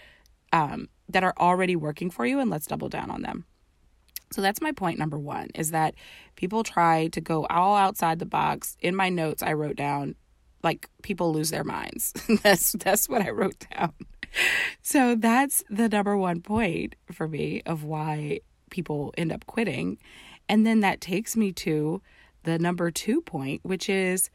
um 0.53 0.89
that 1.13 1.25
are 1.25 1.35
already 1.39 1.77
working 1.77 2.11
for 2.11 2.27
you 2.27 2.39
and 2.39 2.51
let's 2.51 2.67
double 2.67 2.89
down 2.89 3.11
on 3.11 3.23
them. 3.23 3.45
So 4.33 4.41
that's 4.41 4.61
my 4.61 4.73
point 4.73 4.99
number 4.99 5.19
1 5.19 5.51
is 5.55 5.71
that 5.73 5.95
people 6.37 6.63
try 6.63 7.09
to 7.09 7.21
go 7.21 7.47
all 7.47 7.77
outside 7.77 8.19
the 8.19 8.27
box. 8.27 8.77
In 8.81 8.97
my 8.97 9.09
notes 9.09 9.43
I 9.43 9.53
wrote 9.53 9.77
down 9.77 10.15
like 10.63 10.89
people 11.03 11.33
lose 11.33 11.51
their 11.51 11.65
minds. 11.65 12.13
that's 12.43 12.73
that's 12.73 13.09
what 13.09 13.23
I 13.23 13.31
wrote 13.31 13.67
down. 13.71 13.93
So 14.81 15.15
that's 15.15 15.63
the 15.69 15.89
number 15.89 16.17
1 16.17 16.41
point 16.41 16.95
for 17.13 17.29
me 17.29 17.63
of 17.67 17.85
why 17.85 18.41
people 18.71 19.13
end 19.19 19.33
up 19.33 19.47
quitting. 19.47 19.99
And 20.49 20.67
then 20.67 20.81
that 20.81 21.01
takes 21.01 21.37
me 21.37 21.53
to 21.53 22.01
the 22.45 22.59
number 22.59 22.91
2 22.91 23.21
point, 23.21 23.61
which 23.65 23.89
is 23.89 24.31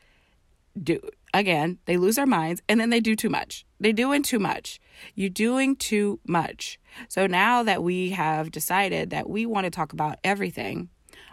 do 0.82 1.00
again, 1.34 1.80
they 1.86 1.98
lose 1.98 2.16
their 2.16 2.26
minds 2.26 2.62
and 2.68 2.80
then 2.80 2.90
they 2.90 3.00
do 3.00 3.16
too 3.16 3.30
much. 3.30 3.66
They 3.80 3.92
doing 3.92 4.24
too 4.24 4.40
much. 4.40 4.80
You're 5.16 5.30
doing 5.30 5.76
too 5.76 6.20
much. 6.28 6.80
So 7.10 7.28
now 7.28 7.64
that 7.64 7.84
we 7.84 8.12
have 8.12 8.52
decided 8.52 9.10
that 9.12 9.30
we 9.30 9.46
want 9.46 9.66
to 9.66 9.72
talk 9.72 9.94
about 9.94 10.18
everything 10.24 10.90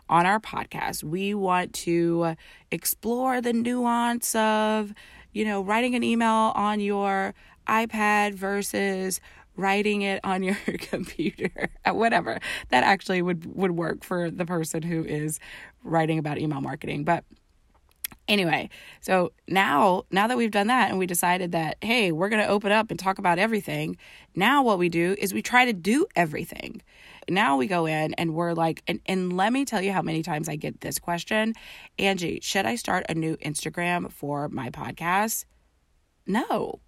on 0.08 0.26
our 0.26 0.40
podcast, 0.40 1.02
we 1.02 1.34
want 1.34 1.72
to 1.72 2.36
explore 2.70 3.40
the 3.40 3.52
nuance 3.52 4.34
of, 4.34 4.92
you 5.32 5.44
know, 5.44 5.62
writing 5.62 5.94
an 5.94 6.02
email 6.02 6.52
on 6.54 6.80
your 6.80 7.34
iPad 7.66 8.34
versus 8.34 9.20
writing 9.56 10.02
it 10.02 10.20
on 10.24 10.42
your 10.42 10.56
computer 10.78 11.70
whatever 11.92 12.40
that 12.70 12.82
actually 12.82 13.22
would 13.22 13.46
would 13.54 13.70
work 13.70 14.02
for 14.02 14.30
the 14.30 14.44
person 14.44 14.82
who 14.82 15.04
is 15.04 15.38
writing 15.84 16.18
about 16.18 16.38
email 16.38 16.60
marketing 16.60 17.04
but 17.04 17.24
Anyway, 18.26 18.70
so 19.00 19.32
now 19.48 20.04
now 20.10 20.26
that 20.26 20.36
we've 20.36 20.50
done 20.50 20.68
that 20.68 20.88
and 20.88 20.98
we 20.98 21.06
decided 21.06 21.52
that 21.52 21.76
hey, 21.82 22.10
we're 22.10 22.30
going 22.30 22.42
to 22.42 22.48
open 22.48 22.72
up 22.72 22.90
and 22.90 22.98
talk 22.98 23.18
about 23.18 23.38
everything, 23.38 23.96
now 24.34 24.62
what 24.62 24.78
we 24.78 24.88
do 24.88 25.14
is 25.18 25.34
we 25.34 25.42
try 25.42 25.64
to 25.66 25.72
do 25.72 26.06
everything. 26.16 26.80
Now 27.28 27.56
we 27.56 27.66
go 27.66 27.86
in 27.86 28.14
and 28.14 28.34
we're 28.34 28.54
like 28.54 28.82
and 28.86 29.00
and 29.06 29.36
let 29.36 29.52
me 29.52 29.64
tell 29.64 29.82
you 29.82 29.92
how 29.92 30.02
many 30.02 30.22
times 30.22 30.48
I 30.48 30.56
get 30.56 30.80
this 30.80 30.98
question, 30.98 31.54
Angie, 31.98 32.40
should 32.42 32.64
I 32.64 32.76
start 32.76 33.04
a 33.08 33.14
new 33.14 33.36
Instagram 33.38 34.10
for 34.10 34.48
my 34.48 34.70
podcast? 34.70 35.44
No. 36.26 36.80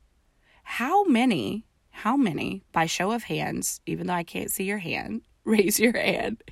How 0.62 1.04
many 1.04 1.66
how 1.90 2.16
many 2.16 2.62
by 2.72 2.84
show 2.84 3.12
of 3.12 3.24
hands, 3.24 3.80
even 3.86 4.06
though 4.06 4.14
I 4.14 4.22
can't 4.22 4.50
see 4.50 4.64
your 4.64 4.78
hand, 4.78 5.22
raise 5.44 5.78
your 5.78 5.96
hand. 5.96 6.42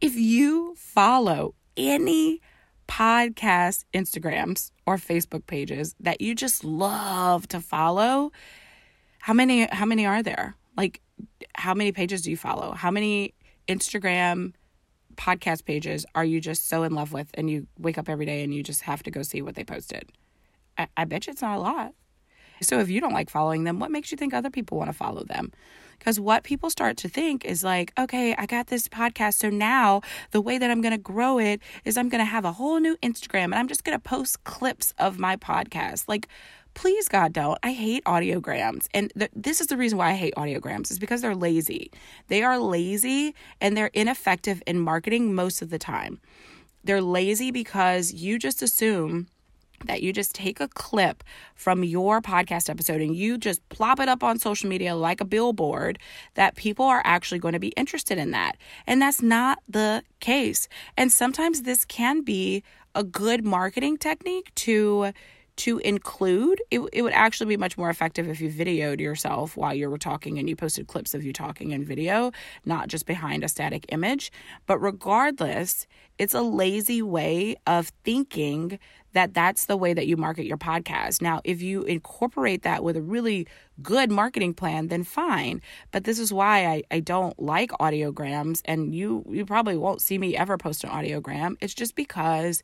If 0.00 0.14
you 0.14 0.74
follow 0.76 1.54
any 1.76 2.40
podcast 2.88 3.84
Instagrams 3.92 4.70
or 4.86 4.96
Facebook 4.96 5.46
pages 5.46 5.94
that 6.00 6.20
you 6.20 6.34
just 6.34 6.64
love 6.64 7.48
to 7.48 7.60
follow, 7.60 8.32
how 9.18 9.32
many 9.32 9.66
how 9.66 9.84
many 9.84 10.06
are 10.06 10.22
there? 10.22 10.56
Like 10.76 11.00
how 11.54 11.74
many 11.74 11.92
pages 11.92 12.22
do 12.22 12.30
you 12.30 12.36
follow? 12.36 12.72
How 12.72 12.90
many 12.90 13.34
Instagram 13.68 14.52
podcast 15.16 15.64
pages 15.64 16.04
are 16.14 16.24
you 16.24 16.40
just 16.40 16.68
so 16.68 16.82
in 16.82 16.92
love 16.92 17.12
with 17.12 17.30
and 17.34 17.50
you 17.50 17.66
wake 17.78 17.98
up 17.98 18.08
every 18.08 18.26
day 18.26 18.44
and 18.44 18.54
you 18.54 18.62
just 18.62 18.82
have 18.82 19.02
to 19.04 19.10
go 19.10 19.22
see 19.22 19.42
what 19.42 19.54
they 19.54 19.64
posted? 19.64 20.10
I, 20.78 20.88
I 20.96 21.04
bet 21.04 21.26
you 21.26 21.32
it's 21.32 21.42
not 21.42 21.56
a 21.56 21.60
lot. 21.60 21.94
So 22.60 22.80
if 22.80 22.88
you 22.88 23.00
don't 23.00 23.12
like 23.12 23.30
following 23.30 23.64
them, 23.64 23.78
what 23.78 23.90
makes 23.90 24.10
you 24.10 24.16
think 24.16 24.32
other 24.32 24.50
people 24.50 24.78
want 24.78 24.88
to 24.88 24.96
follow 24.96 25.24
them? 25.24 25.52
Because 25.98 26.20
what 26.20 26.44
people 26.44 26.70
start 26.70 26.96
to 26.98 27.08
think 27.08 27.44
is 27.44 27.64
like, 27.64 27.92
okay, 27.98 28.34
I 28.36 28.46
got 28.46 28.68
this 28.68 28.88
podcast. 28.88 29.34
So 29.34 29.50
now 29.50 30.02
the 30.30 30.40
way 30.40 30.58
that 30.58 30.70
I'm 30.70 30.80
going 30.80 30.92
to 30.92 30.98
grow 30.98 31.38
it 31.38 31.60
is 31.84 31.96
I'm 31.96 32.08
going 32.08 32.20
to 32.20 32.26
have 32.26 32.44
a 32.44 32.52
whole 32.52 32.78
new 32.80 32.96
Instagram 32.98 33.44
and 33.44 33.56
I'm 33.56 33.68
just 33.68 33.84
going 33.84 33.98
to 33.98 34.02
post 34.02 34.44
clips 34.44 34.92
of 34.98 35.18
my 35.18 35.36
podcast. 35.36 36.04
Like, 36.06 36.28
please 36.74 37.08
God 37.08 37.32
don't. 37.32 37.58
I 37.62 37.72
hate 37.72 38.04
audiograms. 38.04 38.86
And 38.92 39.10
th- 39.18 39.30
this 39.34 39.60
is 39.60 39.68
the 39.68 39.76
reason 39.76 39.96
why 39.98 40.10
I 40.10 40.14
hate 40.14 40.34
audiograms 40.36 40.90
is 40.90 40.98
because 40.98 41.22
they're 41.22 41.34
lazy. 41.34 41.90
They 42.28 42.42
are 42.42 42.58
lazy 42.58 43.34
and 43.60 43.76
they're 43.76 43.90
ineffective 43.94 44.62
in 44.66 44.78
marketing 44.78 45.34
most 45.34 45.62
of 45.62 45.70
the 45.70 45.78
time. 45.78 46.20
They're 46.84 47.00
lazy 47.00 47.50
because 47.50 48.12
you 48.12 48.38
just 48.38 48.62
assume 48.62 49.26
that 49.84 50.02
you 50.02 50.12
just 50.12 50.34
take 50.34 50.60
a 50.60 50.68
clip 50.68 51.22
from 51.54 51.84
your 51.84 52.20
podcast 52.20 52.68
episode 52.68 53.00
and 53.00 53.14
you 53.14 53.38
just 53.38 53.66
plop 53.68 54.00
it 54.00 54.08
up 54.08 54.22
on 54.22 54.38
social 54.38 54.68
media 54.68 54.94
like 54.94 55.20
a 55.20 55.24
billboard 55.24 55.98
that 56.34 56.56
people 56.56 56.84
are 56.84 57.02
actually 57.04 57.38
going 57.38 57.52
to 57.54 57.60
be 57.60 57.68
interested 57.68 58.18
in 58.18 58.30
that. 58.30 58.56
And 58.86 59.00
that's 59.00 59.22
not 59.22 59.58
the 59.68 60.02
case. 60.20 60.68
And 60.96 61.12
sometimes 61.12 61.62
this 61.62 61.84
can 61.84 62.22
be 62.22 62.62
a 62.94 63.04
good 63.04 63.44
marketing 63.44 63.98
technique 63.98 64.54
to 64.54 65.12
to 65.56 65.78
include 65.78 66.62
it, 66.70 66.80
it 66.92 67.02
would 67.02 67.12
actually 67.12 67.46
be 67.46 67.56
much 67.56 67.78
more 67.78 67.90
effective 67.90 68.28
if 68.28 68.40
you 68.40 68.50
videoed 68.50 69.00
yourself 69.00 69.56
while 69.56 69.74
you 69.74 69.88
were 69.88 69.98
talking 69.98 70.38
and 70.38 70.48
you 70.48 70.56
posted 70.56 70.86
clips 70.86 71.14
of 71.14 71.24
you 71.24 71.32
talking 71.32 71.70
in 71.70 71.84
video 71.84 72.32
not 72.64 72.88
just 72.88 73.06
behind 73.06 73.42
a 73.42 73.48
static 73.48 73.86
image 73.90 74.30
but 74.66 74.78
regardless 74.78 75.86
it's 76.18 76.34
a 76.34 76.42
lazy 76.42 77.02
way 77.02 77.56
of 77.66 77.92
thinking 78.04 78.78
that 79.16 79.32
that's 79.32 79.64
the 79.64 79.78
way 79.78 79.94
that 79.94 80.06
you 80.06 80.14
market 80.16 80.44
your 80.44 80.58
podcast. 80.58 81.22
Now, 81.22 81.40
if 81.42 81.62
you 81.62 81.84
incorporate 81.84 82.64
that 82.64 82.84
with 82.84 82.98
a 82.98 83.02
really 83.02 83.46
good 83.80 84.10
marketing 84.10 84.52
plan, 84.52 84.88
then 84.88 85.04
fine. 85.04 85.62
But 85.90 86.04
this 86.04 86.18
is 86.18 86.34
why 86.34 86.66
I, 86.66 86.82
I 86.90 87.00
don't 87.00 87.38
like 87.40 87.70
audiograms, 87.70 88.60
and 88.66 88.94
you 88.94 89.24
you 89.30 89.46
probably 89.46 89.78
won't 89.78 90.02
see 90.02 90.18
me 90.18 90.36
ever 90.36 90.58
post 90.58 90.84
an 90.84 90.90
audiogram. 90.90 91.56
It's 91.62 91.72
just 91.72 91.94
because 91.94 92.62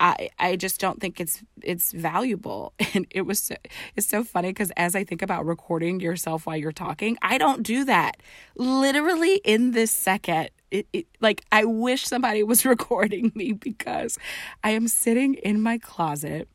I 0.00 0.30
I 0.38 0.56
just 0.56 0.80
don't 0.80 1.00
think 1.00 1.20
it's 1.20 1.42
it's 1.62 1.92
valuable. 1.92 2.72
And 2.94 3.06
it 3.10 3.22
was 3.22 3.40
so, 3.40 3.54
it's 3.96 4.06
so 4.06 4.24
funny 4.24 4.48
because 4.48 4.72
as 4.76 4.96
I 4.96 5.04
think 5.04 5.20
about 5.22 5.44
recording 5.44 6.00
yourself 6.00 6.46
while 6.46 6.56
you're 6.56 6.72
talking, 6.72 7.18
I 7.22 7.36
don't 7.36 7.62
do 7.62 7.84
that. 7.84 8.16
Literally 8.56 9.36
in 9.44 9.72
this 9.72 9.90
second, 9.90 10.48
it, 10.70 10.86
it, 10.92 11.06
like 11.20 11.44
I 11.52 11.64
wish 11.64 12.06
somebody 12.06 12.42
was 12.42 12.64
recording 12.74 13.30
me 13.34 13.52
because 13.52 14.18
I 14.64 14.70
am 14.70 14.88
sitting 14.88 15.34
in 15.34 15.60
my 15.60 15.78
closet 15.78 16.48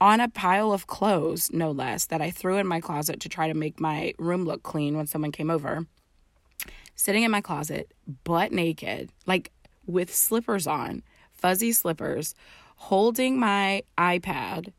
on 0.00 0.20
a 0.20 0.28
pile 0.28 0.72
of 0.72 0.86
clothes, 0.86 1.50
no 1.52 1.70
less, 1.70 2.06
that 2.06 2.20
I 2.20 2.30
threw 2.30 2.58
in 2.58 2.66
my 2.66 2.80
closet 2.80 3.20
to 3.20 3.28
try 3.28 3.48
to 3.48 3.54
make 3.54 3.80
my 3.80 4.12
room 4.18 4.44
look 4.44 4.62
clean 4.62 4.96
when 4.96 5.06
someone 5.06 5.32
came 5.32 5.50
over. 5.50 5.86
Sitting 6.94 7.22
in 7.22 7.30
my 7.30 7.40
closet, 7.40 7.92
butt 8.24 8.52
naked, 8.52 9.10
like 9.26 9.52
with 9.86 10.14
slippers 10.14 10.66
on, 10.66 11.02
fuzzy 11.32 11.72
slippers, 11.72 12.34
holding 12.76 13.38
my 13.38 13.82
iPad. 13.98 14.72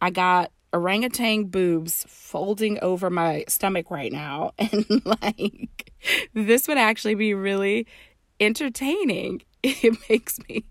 I 0.00 0.10
got 0.10 0.50
orangutan 0.72 1.44
boobs 1.44 2.04
folding 2.08 2.78
over 2.80 3.10
my 3.10 3.44
stomach 3.48 3.90
right 3.90 4.12
now. 4.12 4.52
And 4.58 5.02
like, 5.04 5.92
this 6.34 6.66
would 6.66 6.78
actually 6.78 7.14
be 7.14 7.34
really 7.34 7.86
entertaining 8.40 9.42
it 9.62 9.96
makes 10.08 10.40
me 10.48 10.64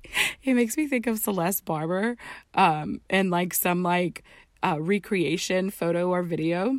it 0.43 0.53
makes 0.53 0.75
me 0.75 0.85
think 0.85 1.07
of 1.07 1.17
Celeste 1.17 1.63
Barber 1.63 2.17
um 2.53 2.99
and 3.09 3.31
like 3.31 3.53
some 3.53 3.81
like 3.83 4.23
uh 4.63 4.77
recreation 4.79 5.69
photo 5.69 6.09
or 6.09 6.21
video 6.23 6.77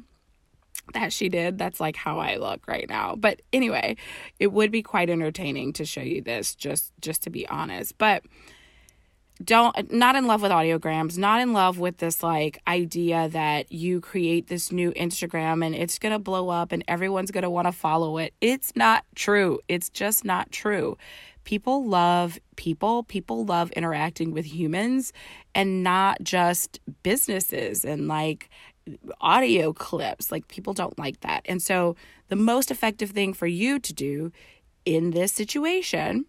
that 0.93 1.13
she 1.13 1.31
did 1.31 1.57
that's 1.57 1.81
like 1.81 1.97
how 1.97 2.19
I 2.19 2.37
look 2.37 2.69
right 2.69 2.87
now 2.89 3.17
but 3.17 3.41
anyway 3.53 3.97
it 4.39 4.53
would 4.53 4.71
be 4.71 4.83
quite 4.83 5.09
entertaining 5.09 5.73
to 5.75 5.87
show 5.87 6.03
you 6.03 6.21
this 6.21 6.55
just 6.55 6.93
just 7.01 7.23
to 7.23 7.31
be 7.31 7.49
honest 7.49 7.97
but 7.97 8.23
don't 9.45 9.93
not 9.93 10.17
in 10.17 10.27
love 10.27 10.43
with 10.43 10.53
audiograms 10.53 11.19
not 11.19 11.41
in 11.41 11.53
love 11.53 11.79
with 11.79 11.99
this 11.99 12.23
like 12.23 12.61
idea 12.67 13.29
that 13.29 13.71
you 13.73 14.01
create 14.01 14.47
this 14.49 14.71
new 14.71 14.93
instagram 14.93 15.65
and 15.65 15.75
it's 15.75 15.99
going 15.99 16.13
to 16.13 16.19
blow 16.19 16.49
up 16.49 16.73
and 16.73 16.85
everyone's 16.89 17.31
going 17.31 17.43
to 17.43 17.51
want 17.51 17.67
to 17.67 17.73
follow 17.73 18.19
it. 18.19 18.35
It's 18.41 18.75
not 18.77 19.05
true. 19.15 19.61
It's 19.69 19.89
just 19.89 20.25
not 20.25 20.51
true. 20.51 20.97
People 21.45 21.85
love 21.85 22.39
people. 22.57 23.03
People 23.03 23.45
love 23.45 23.71
interacting 23.73 24.33
with 24.33 24.47
humans 24.47 25.13
and 25.55 25.83
not 25.83 26.19
just 26.23 26.81
businesses 27.03 27.85
and 27.85 28.09
like 28.09 28.49
audio 29.21 29.73
clips. 29.73 30.31
Like 30.31 30.49
people 30.49 30.73
don't 30.73 30.99
like 30.99 31.21
that. 31.21 31.43
And 31.47 31.63
so 31.63 31.97
the 32.29 32.37
most 32.37 32.71
effective 32.71 33.11
thing 33.11 33.35
for 33.35 33.47
you 33.47 33.79
to 33.81 33.93
do 33.93 34.33
in 34.85 35.11
this 35.11 35.33
situation 35.33 36.27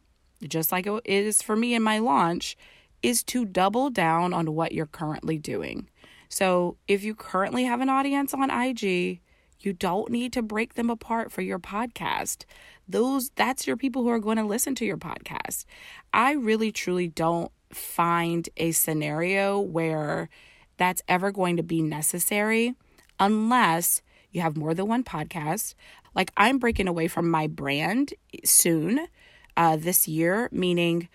just 0.48 0.74
like 0.74 0.86
it 0.86 1.02
is 1.06 1.42
for 1.42 1.56
me 1.56 1.74
in 1.74 1.82
my 1.82 2.00
launch 2.00 2.58
is 3.04 3.24
to 3.26 3.46
double 3.46 3.90
down 3.90 4.34
on 4.34 4.56
what 4.56 4.72
you're 4.72 4.86
currently 4.88 5.38
doing. 5.38 5.90
So, 6.30 6.78
if 6.88 7.04
you 7.04 7.14
currently 7.14 7.66
have 7.66 7.82
an 7.82 7.90
audience 7.90 8.34
on 8.34 8.50
IG, 8.50 9.22
you 9.60 9.74
don't 9.74 10.10
need 10.10 10.34
to 10.34 10.42
break 10.42 10.74
them 10.74 10.90
apart 10.90 11.32
for 11.32 11.42
your 11.42 11.60
podcast. 11.60 12.46
Those 12.88 13.30
that's 13.36 13.68
your 13.68 13.78
people 13.78 14.04
who 14.04 14.10
are 14.10 14.20
going 14.20 14.38
to 14.38 14.44
listen 14.44 14.76
to 14.76 14.86
your 14.86 14.98
podcast. 14.98 15.66
I 16.14 16.34
really 16.34 16.72
truly 16.72 17.08
don't 17.08 17.52
find 17.72 18.50
a 18.58 18.72
scenario 18.72 19.60
where 19.60 20.30
that's 20.78 21.02
ever 21.08 21.32
going 21.32 21.58
to 21.58 21.64
be 21.64 21.82
necessary 21.82 22.74
unless 23.20 24.02
you 24.32 24.42
have 24.42 24.58
more 24.58 24.74
than 24.74 24.88
one 24.88 25.04
podcast. 25.04 25.76
Like 26.16 26.32
I'm 26.36 26.58
breaking 26.58 26.88
away 26.88 27.08
from 27.08 27.30
my 27.30 27.48
brand 27.48 28.14
soon 28.44 29.08
uh, 29.56 29.78
this 29.78 30.08
year, 30.08 30.50
meaning 30.52 31.10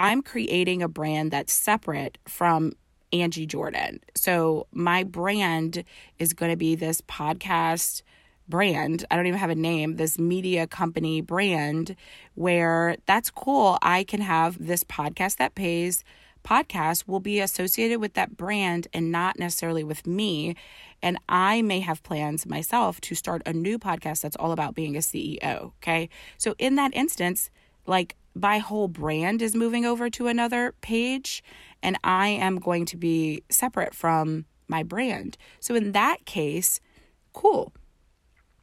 I'm 0.00 0.22
creating 0.22 0.82
a 0.82 0.88
brand 0.88 1.30
that's 1.30 1.52
separate 1.52 2.16
from 2.26 2.72
Angie 3.12 3.44
Jordan. 3.44 4.00
So 4.14 4.66
my 4.72 5.04
brand 5.04 5.84
is 6.18 6.32
going 6.32 6.50
to 6.50 6.56
be 6.56 6.74
this 6.74 7.02
podcast 7.02 8.00
brand. 8.48 9.04
I 9.10 9.16
don't 9.16 9.26
even 9.26 9.38
have 9.38 9.50
a 9.50 9.54
name, 9.54 9.96
this 9.96 10.18
media 10.18 10.66
company 10.66 11.20
brand 11.20 11.96
where 12.34 12.96
that's 13.04 13.30
cool. 13.30 13.76
I 13.82 14.04
can 14.04 14.22
have 14.22 14.56
this 14.66 14.84
podcast 14.84 15.36
that 15.36 15.54
pays 15.54 16.02
podcast 16.46 17.06
will 17.06 17.20
be 17.20 17.38
associated 17.38 18.00
with 18.00 18.14
that 18.14 18.38
brand 18.38 18.88
and 18.94 19.12
not 19.12 19.38
necessarily 19.38 19.84
with 19.84 20.06
me. 20.06 20.56
And 21.02 21.18
I 21.28 21.60
may 21.60 21.80
have 21.80 22.02
plans 22.02 22.46
myself 22.46 23.02
to 23.02 23.14
start 23.14 23.42
a 23.44 23.52
new 23.52 23.78
podcast 23.78 24.22
that's 24.22 24.36
all 24.36 24.52
about 24.52 24.74
being 24.74 24.96
a 24.96 25.00
CEO. 25.00 25.72
Okay. 25.82 26.08
So 26.38 26.54
in 26.58 26.76
that 26.76 26.94
instance, 26.94 27.50
like 27.86 28.16
my 28.34 28.58
whole 28.58 28.88
brand 28.88 29.42
is 29.42 29.54
moving 29.54 29.84
over 29.84 30.08
to 30.10 30.26
another 30.26 30.74
page 30.80 31.42
and 31.82 31.98
I 32.04 32.28
am 32.28 32.58
going 32.58 32.86
to 32.86 32.96
be 32.96 33.42
separate 33.48 33.94
from 33.94 34.44
my 34.68 34.82
brand. 34.82 35.36
So 35.58 35.74
in 35.74 35.92
that 35.92 36.24
case, 36.26 36.80
cool. 37.32 37.72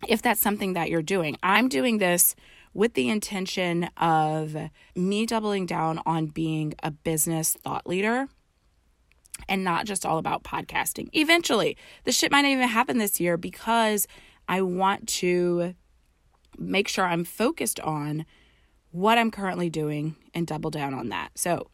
If 0.07 0.21
that's 0.21 0.41
something 0.41 0.73
that 0.73 0.89
you're 0.89 1.01
doing, 1.01 1.37
I'm 1.43 1.67
doing 1.67 1.97
this 1.97 2.35
with 2.73 2.93
the 2.93 3.09
intention 3.09 3.85
of 3.97 4.55
me 4.95 5.25
doubling 5.25 5.65
down 5.65 5.99
on 6.05 6.27
being 6.27 6.75
a 6.83 6.91
business 6.91 7.57
thought 7.63 7.87
leader 7.87 8.27
and 9.49 9.63
not 9.63 9.85
just 9.85 10.05
all 10.05 10.17
about 10.17 10.43
podcasting. 10.43 11.09
Eventually, 11.13 11.75
the 12.03 12.11
shit 12.11 12.31
might 12.31 12.41
not 12.41 12.51
even 12.51 12.67
happen 12.67 12.97
this 12.97 13.19
year 13.19 13.37
because 13.37 14.07
I 14.47 14.61
want 14.61 15.07
to 15.07 15.73
make 16.57 16.87
sure 16.87 17.05
I'm 17.05 17.23
focused 17.23 17.79
on 17.79 18.25
what 18.91 19.17
I'm 19.17 19.31
currently 19.31 19.69
doing 19.69 20.15
and 20.33 20.47
double 20.47 20.69
down 20.69 20.93
on 20.93 21.09
that. 21.09 21.29
So, 21.35 21.69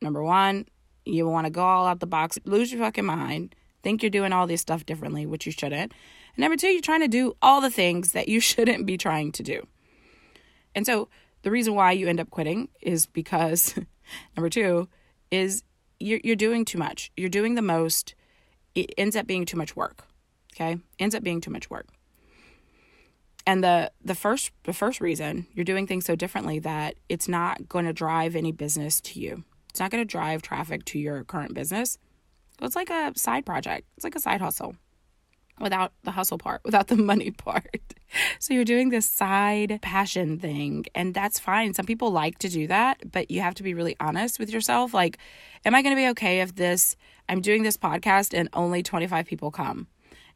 number 0.00 0.22
one, 0.22 0.66
you 1.04 1.28
want 1.28 1.46
to 1.46 1.50
go 1.50 1.62
all 1.62 1.86
out 1.86 2.00
the 2.00 2.06
box, 2.06 2.38
lose 2.44 2.72
your 2.72 2.80
fucking 2.82 3.04
mind, 3.04 3.54
think 3.82 4.02
you're 4.02 4.10
doing 4.10 4.32
all 4.32 4.46
this 4.46 4.60
stuff 4.60 4.84
differently, 4.86 5.26
which 5.26 5.46
you 5.46 5.52
shouldn't. 5.52 5.92
And 5.92 6.38
number 6.38 6.56
two, 6.56 6.68
you're 6.68 6.82
trying 6.82 7.02
to 7.02 7.08
do 7.08 7.36
all 7.40 7.60
the 7.60 7.70
things 7.70 8.12
that 8.12 8.28
you 8.28 8.40
shouldn't 8.40 8.86
be 8.86 8.96
trying 8.96 9.32
to 9.32 9.42
do. 9.42 9.66
And 10.74 10.86
so, 10.86 11.08
the 11.42 11.50
reason 11.50 11.74
why 11.74 11.92
you 11.92 12.08
end 12.08 12.20
up 12.20 12.30
quitting 12.30 12.68
is 12.80 13.06
because 13.06 13.78
number 14.36 14.48
two 14.48 14.88
is 15.30 15.62
you're, 16.00 16.20
you're 16.24 16.36
doing 16.36 16.64
too 16.64 16.78
much. 16.78 17.12
You're 17.16 17.28
doing 17.28 17.54
the 17.54 17.62
most. 17.62 18.14
It 18.74 18.92
ends 18.98 19.14
up 19.14 19.26
being 19.26 19.46
too 19.46 19.56
much 19.56 19.76
work. 19.76 20.04
Okay? 20.54 20.78
Ends 20.98 21.14
up 21.14 21.22
being 21.22 21.40
too 21.40 21.50
much 21.50 21.70
work 21.70 21.86
and 23.46 23.62
the 23.62 23.90
the 24.04 24.14
first 24.14 24.50
the 24.64 24.72
first 24.72 25.00
reason 25.00 25.46
you're 25.54 25.64
doing 25.64 25.86
things 25.86 26.04
so 26.04 26.16
differently 26.16 26.58
that 26.58 26.96
it's 27.08 27.28
not 27.28 27.68
going 27.68 27.84
to 27.84 27.92
drive 27.92 28.36
any 28.36 28.52
business 28.52 29.00
to 29.00 29.20
you. 29.20 29.44
It's 29.70 29.80
not 29.80 29.90
going 29.90 30.02
to 30.02 30.10
drive 30.10 30.42
traffic 30.42 30.84
to 30.86 30.98
your 30.98 31.24
current 31.24 31.54
business. 31.54 31.98
It's 32.60 32.76
like 32.76 32.90
a 32.90 33.12
side 33.16 33.44
project. 33.44 33.86
It's 33.96 34.04
like 34.04 34.16
a 34.16 34.20
side 34.20 34.40
hustle 34.40 34.76
without 35.60 35.92
the 36.02 36.10
hustle 36.10 36.38
part 36.38 36.60
without 36.64 36.88
the 36.88 36.96
money 36.96 37.30
part. 37.30 37.94
So 38.38 38.54
you're 38.54 38.64
doing 38.64 38.90
this 38.90 39.06
side 39.06 39.78
passion 39.82 40.38
thing 40.38 40.84
and 40.94 41.14
that's 41.14 41.38
fine. 41.38 41.74
Some 41.74 41.86
people 41.86 42.10
like 42.10 42.38
to 42.40 42.48
do 42.48 42.66
that 42.66 43.12
but 43.12 43.30
you 43.30 43.40
have 43.40 43.54
to 43.56 43.62
be 43.62 43.74
really 43.74 43.96
honest 44.00 44.38
with 44.38 44.50
yourself. 44.50 44.92
Like 44.92 45.18
am 45.64 45.74
i 45.74 45.82
going 45.82 45.94
to 45.94 46.00
be 46.00 46.08
okay 46.08 46.40
if 46.40 46.54
this 46.54 46.96
i'm 47.28 47.40
doing 47.40 47.62
this 47.62 47.76
podcast 47.76 48.38
and 48.38 48.48
only 48.52 48.82
25 48.82 49.26
people 49.26 49.50
come 49.50 49.88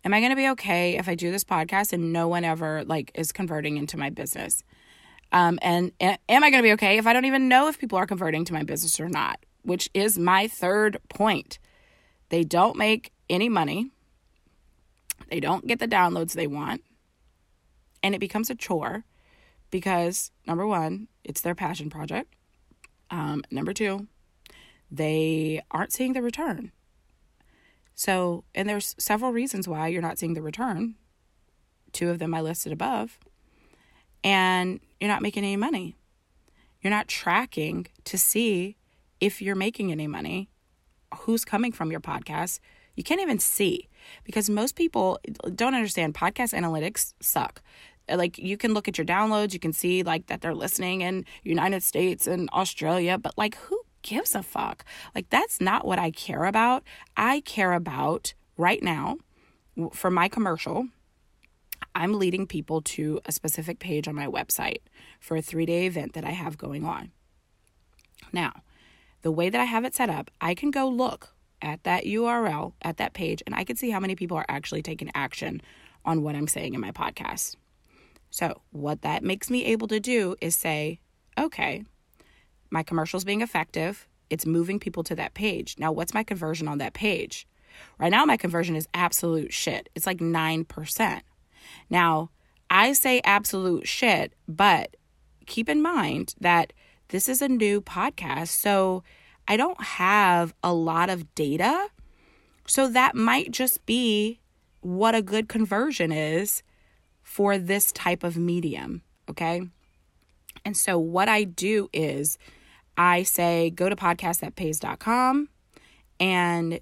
am 0.04 0.14
I 0.14 0.20
going 0.20 0.30
to 0.30 0.36
be 0.36 0.48
okay 0.50 0.96
if 0.96 1.08
I 1.08 1.14
do 1.14 1.30
this 1.30 1.44
podcast 1.44 1.92
and 1.92 2.12
no 2.12 2.28
one 2.28 2.44
ever 2.44 2.84
like 2.84 3.10
is 3.14 3.32
converting 3.32 3.76
into 3.76 3.96
my 3.96 4.10
business? 4.10 4.62
Um, 5.32 5.58
and, 5.62 5.92
and 6.00 6.18
am 6.28 6.42
I 6.42 6.50
going 6.50 6.62
to 6.62 6.66
be 6.66 6.72
okay 6.72 6.98
if 6.98 7.06
I 7.06 7.12
don't 7.12 7.24
even 7.24 7.48
know 7.48 7.68
if 7.68 7.78
people 7.78 7.98
are 7.98 8.06
converting 8.06 8.44
to 8.46 8.52
my 8.52 8.62
business 8.62 8.98
or 8.98 9.08
not? 9.08 9.44
Which 9.62 9.88
is 9.94 10.18
my 10.18 10.48
third 10.48 10.98
point. 11.08 11.58
They 12.30 12.44
don't 12.44 12.76
make 12.76 13.12
any 13.28 13.48
money. 13.48 13.90
They 15.28 15.40
don't 15.40 15.66
get 15.66 15.78
the 15.78 15.88
downloads 15.88 16.32
they 16.32 16.46
want. 16.46 16.82
And 18.02 18.14
it 18.14 18.18
becomes 18.18 18.50
a 18.50 18.54
chore 18.54 19.04
because 19.70 20.32
number 20.46 20.66
one, 20.66 21.08
it's 21.22 21.42
their 21.42 21.54
passion 21.54 21.90
project. 21.90 22.34
Um, 23.10 23.44
number 23.50 23.72
two, 23.72 24.06
they 24.90 25.60
aren't 25.70 25.92
seeing 25.92 26.14
the 26.14 26.22
return. 26.22 26.72
So, 28.00 28.44
and 28.54 28.66
there's 28.66 28.96
several 28.98 29.30
reasons 29.30 29.68
why 29.68 29.88
you're 29.88 30.00
not 30.00 30.18
seeing 30.18 30.32
the 30.32 30.40
return. 30.40 30.94
Two 31.92 32.08
of 32.08 32.18
them 32.18 32.32
I 32.32 32.40
listed 32.40 32.72
above. 32.72 33.18
And 34.24 34.80
you're 34.98 35.10
not 35.10 35.20
making 35.20 35.44
any 35.44 35.58
money. 35.58 35.96
You're 36.80 36.92
not 36.92 37.08
tracking 37.08 37.88
to 38.04 38.16
see 38.16 38.78
if 39.20 39.42
you're 39.42 39.54
making 39.54 39.92
any 39.92 40.06
money, 40.06 40.48
who's 41.14 41.44
coming 41.44 41.72
from 41.72 41.90
your 41.90 42.00
podcast. 42.00 42.60
You 42.96 43.04
can't 43.04 43.20
even 43.20 43.38
see 43.38 43.90
because 44.24 44.48
most 44.48 44.76
people 44.76 45.20
don't 45.54 45.74
understand 45.74 46.14
podcast 46.14 46.58
analytics 46.58 47.12
suck 47.20 47.60
like 48.08 48.38
you 48.38 48.56
can 48.56 48.72
look 48.72 48.88
at 48.88 48.96
your 48.96 49.04
downloads 49.04 49.52
you 49.52 49.60
can 49.60 49.72
see 49.74 50.02
like 50.02 50.26
that 50.26 50.40
they're 50.40 50.54
listening 50.54 51.02
in 51.02 51.24
united 51.44 51.80
states 51.80 52.26
and 52.26 52.48
australia 52.52 53.16
but 53.16 53.36
like 53.38 53.54
who 53.56 53.80
gives 54.02 54.34
a 54.34 54.42
fuck? 54.42 54.84
Like, 55.14 55.30
that's 55.30 55.60
not 55.60 55.86
what 55.86 55.98
I 55.98 56.10
care 56.10 56.44
about. 56.44 56.82
I 57.16 57.40
care 57.40 57.72
about 57.72 58.34
right 58.56 58.82
now 58.82 59.18
for 59.92 60.10
my 60.10 60.28
commercial. 60.28 60.88
I'm 61.94 62.18
leading 62.18 62.46
people 62.46 62.82
to 62.82 63.20
a 63.26 63.32
specific 63.32 63.78
page 63.78 64.06
on 64.06 64.14
my 64.14 64.26
website 64.26 64.78
for 65.18 65.36
a 65.36 65.42
three 65.42 65.66
day 65.66 65.86
event 65.86 66.12
that 66.12 66.24
I 66.24 66.30
have 66.30 66.58
going 66.58 66.84
on. 66.84 67.10
Now, 68.32 68.62
the 69.22 69.32
way 69.32 69.50
that 69.50 69.60
I 69.60 69.64
have 69.64 69.84
it 69.84 69.94
set 69.94 70.10
up, 70.10 70.30
I 70.40 70.54
can 70.54 70.70
go 70.70 70.88
look 70.88 71.34
at 71.62 71.82
that 71.84 72.04
URL, 72.04 72.72
at 72.82 72.96
that 72.98 73.12
page, 73.12 73.42
and 73.46 73.54
I 73.54 73.64
can 73.64 73.76
see 73.76 73.90
how 73.90 74.00
many 74.00 74.14
people 74.14 74.36
are 74.36 74.46
actually 74.48 74.82
taking 74.82 75.10
action 75.14 75.60
on 76.04 76.22
what 76.22 76.34
I'm 76.34 76.48
saying 76.48 76.74
in 76.74 76.80
my 76.80 76.92
podcast. 76.92 77.56
So, 78.30 78.62
what 78.70 79.02
that 79.02 79.24
makes 79.24 79.50
me 79.50 79.64
able 79.66 79.88
to 79.88 80.00
do 80.00 80.36
is 80.40 80.54
say, 80.54 81.00
okay, 81.36 81.84
my 82.70 82.82
commercial's 82.82 83.24
being 83.24 83.40
effective. 83.40 84.06
It's 84.28 84.46
moving 84.46 84.78
people 84.78 85.02
to 85.04 85.14
that 85.16 85.34
page. 85.34 85.76
Now, 85.78 85.92
what's 85.92 86.14
my 86.14 86.22
conversion 86.22 86.68
on 86.68 86.78
that 86.78 86.94
page? 86.94 87.46
Right 87.98 88.10
now, 88.10 88.24
my 88.24 88.36
conversion 88.36 88.76
is 88.76 88.88
absolute 88.94 89.52
shit. 89.52 89.88
It's 89.94 90.06
like 90.06 90.18
9%. 90.18 91.20
Now, 91.88 92.30
I 92.68 92.92
say 92.92 93.20
absolute 93.24 93.88
shit, 93.88 94.34
but 94.48 94.96
keep 95.46 95.68
in 95.68 95.82
mind 95.82 96.34
that 96.40 96.72
this 97.08 97.28
is 97.28 97.42
a 97.42 97.48
new 97.48 97.80
podcast. 97.80 98.48
So 98.48 99.02
I 99.48 99.56
don't 99.56 99.82
have 99.82 100.54
a 100.62 100.72
lot 100.72 101.10
of 101.10 101.34
data. 101.34 101.88
So 102.66 102.88
that 102.88 103.16
might 103.16 103.50
just 103.50 103.84
be 103.86 104.38
what 104.80 105.14
a 105.14 105.22
good 105.22 105.48
conversion 105.48 106.12
is 106.12 106.62
for 107.22 107.58
this 107.58 107.90
type 107.92 108.22
of 108.22 108.36
medium. 108.36 109.02
Okay. 109.28 109.62
And 110.64 110.76
so 110.76 110.98
what 110.98 111.28
I 111.28 111.44
do 111.44 111.88
is 111.92 112.38
I 113.00 113.22
say 113.22 113.70
go 113.70 113.88
to 113.88 113.96
podcastthatpays.com 113.96 115.48
and 116.20 116.80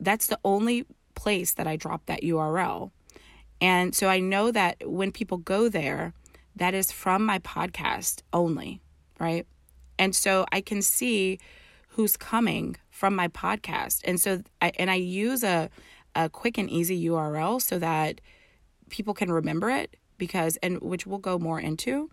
that's 0.00 0.26
the 0.26 0.38
only 0.44 0.84
place 1.14 1.54
that 1.54 1.68
I 1.68 1.76
drop 1.76 2.06
that 2.06 2.22
URL. 2.22 2.90
And 3.60 3.94
so 3.94 4.08
I 4.08 4.18
know 4.18 4.50
that 4.50 4.78
when 4.84 5.12
people 5.12 5.38
go 5.38 5.68
there, 5.68 6.12
that 6.56 6.74
is 6.74 6.90
from 6.90 7.24
my 7.24 7.38
podcast 7.38 8.22
only, 8.32 8.80
right? 9.20 9.46
And 9.96 10.12
so 10.12 10.44
I 10.50 10.60
can 10.60 10.82
see 10.82 11.38
who's 11.90 12.16
coming 12.16 12.76
from 12.90 13.14
my 13.14 13.28
podcast. 13.28 14.00
And 14.02 14.20
so 14.20 14.42
I 14.60 14.72
and 14.76 14.90
I 14.90 14.96
use 14.96 15.44
a 15.44 15.70
a 16.16 16.28
quick 16.28 16.58
and 16.58 16.68
easy 16.68 17.06
URL 17.06 17.62
so 17.62 17.78
that 17.78 18.20
people 18.88 19.14
can 19.14 19.30
remember 19.30 19.70
it 19.70 19.94
because 20.18 20.56
and 20.64 20.80
which 20.80 21.06
we'll 21.06 21.18
go 21.18 21.38
more 21.38 21.60
into 21.60 22.10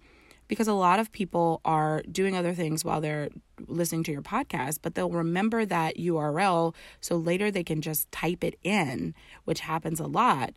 because 0.47 0.67
a 0.67 0.73
lot 0.73 0.99
of 0.99 1.11
people 1.11 1.61
are 1.65 2.01
doing 2.11 2.35
other 2.35 2.53
things 2.53 2.85
while 2.85 3.01
they're 3.01 3.29
listening 3.67 4.03
to 4.03 4.11
your 4.11 4.21
podcast, 4.21 4.79
but 4.81 4.95
they'll 4.95 5.09
remember 5.09 5.65
that 5.65 5.97
URL 5.97 6.73
so 7.01 7.17
later 7.17 7.51
they 7.51 7.63
can 7.63 7.81
just 7.81 8.11
type 8.11 8.43
it 8.43 8.57
in, 8.63 9.13
which 9.45 9.61
happens 9.61 9.99
a 9.99 10.07
lot. 10.07 10.53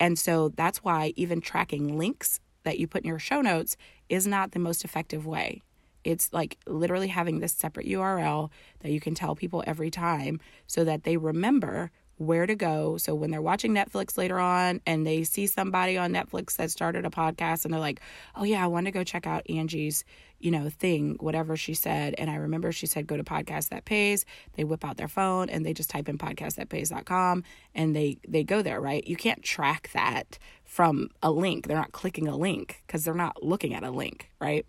And 0.00 0.18
so 0.18 0.48
that's 0.50 0.82
why 0.82 1.12
even 1.16 1.40
tracking 1.40 1.98
links 1.98 2.40
that 2.64 2.78
you 2.78 2.86
put 2.86 3.02
in 3.02 3.08
your 3.08 3.18
show 3.18 3.40
notes 3.40 3.76
is 4.08 4.26
not 4.26 4.52
the 4.52 4.58
most 4.58 4.84
effective 4.84 5.26
way. 5.26 5.62
It's 6.02 6.32
like 6.32 6.58
literally 6.66 7.08
having 7.08 7.40
this 7.40 7.52
separate 7.52 7.86
URL 7.86 8.50
that 8.80 8.92
you 8.92 9.00
can 9.00 9.14
tell 9.14 9.34
people 9.34 9.64
every 9.66 9.90
time 9.90 10.40
so 10.66 10.84
that 10.84 11.04
they 11.04 11.16
remember 11.16 11.90
where 12.16 12.46
to 12.46 12.54
go. 12.54 12.96
So 12.96 13.14
when 13.14 13.30
they're 13.30 13.42
watching 13.42 13.74
Netflix 13.74 14.16
later 14.16 14.38
on 14.38 14.80
and 14.86 15.06
they 15.06 15.24
see 15.24 15.46
somebody 15.46 15.96
on 15.98 16.12
Netflix 16.12 16.56
that 16.56 16.70
started 16.70 17.04
a 17.04 17.10
podcast 17.10 17.64
and 17.64 17.72
they're 17.72 17.80
like, 17.80 18.00
"Oh 18.36 18.44
yeah, 18.44 18.62
I 18.62 18.68
want 18.68 18.86
to 18.86 18.92
go 18.92 19.04
check 19.04 19.26
out 19.26 19.48
Angie's, 19.48 20.04
you 20.38 20.50
know, 20.50 20.68
thing, 20.70 21.16
whatever 21.20 21.56
she 21.56 21.74
said." 21.74 22.14
And 22.16 22.30
I 22.30 22.36
remember 22.36 22.72
she 22.72 22.86
said 22.86 23.06
go 23.06 23.16
to 23.16 23.24
podcast 23.24 23.70
that 23.70 23.84
pays. 23.84 24.24
They 24.54 24.64
whip 24.64 24.84
out 24.84 24.96
their 24.96 25.08
phone 25.08 25.48
and 25.48 25.66
they 25.66 25.74
just 25.74 25.90
type 25.90 26.08
in 26.08 26.18
podcastthatpays.com 26.18 27.44
and 27.74 27.96
they 27.96 28.18
they 28.26 28.44
go 28.44 28.62
there, 28.62 28.80
right? 28.80 29.06
You 29.06 29.16
can't 29.16 29.42
track 29.42 29.90
that 29.92 30.38
from 30.64 31.08
a 31.22 31.30
link. 31.30 31.66
They're 31.66 31.76
not 31.76 31.92
clicking 31.92 32.28
a 32.28 32.36
link 32.36 32.82
cuz 32.86 33.04
they're 33.04 33.14
not 33.14 33.42
looking 33.42 33.74
at 33.74 33.82
a 33.82 33.90
link, 33.90 34.30
right? 34.40 34.64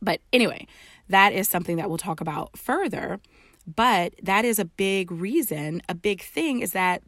But 0.00 0.20
anyway, 0.32 0.66
that 1.08 1.32
is 1.32 1.48
something 1.48 1.76
that 1.76 1.88
we'll 1.88 1.98
talk 1.98 2.20
about 2.20 2.56
further. 2.56 3.20
But 3.66 4.14
that 4.22 4.44
is 4.44 4.58
a 4.58 4.64
big 4.64 5.10
reason, 5.10 5.82
a 5.88 5.94
big 5.94 6.22
thing 6.22 6.60
is 6.60 6.72
that 6.72 7.02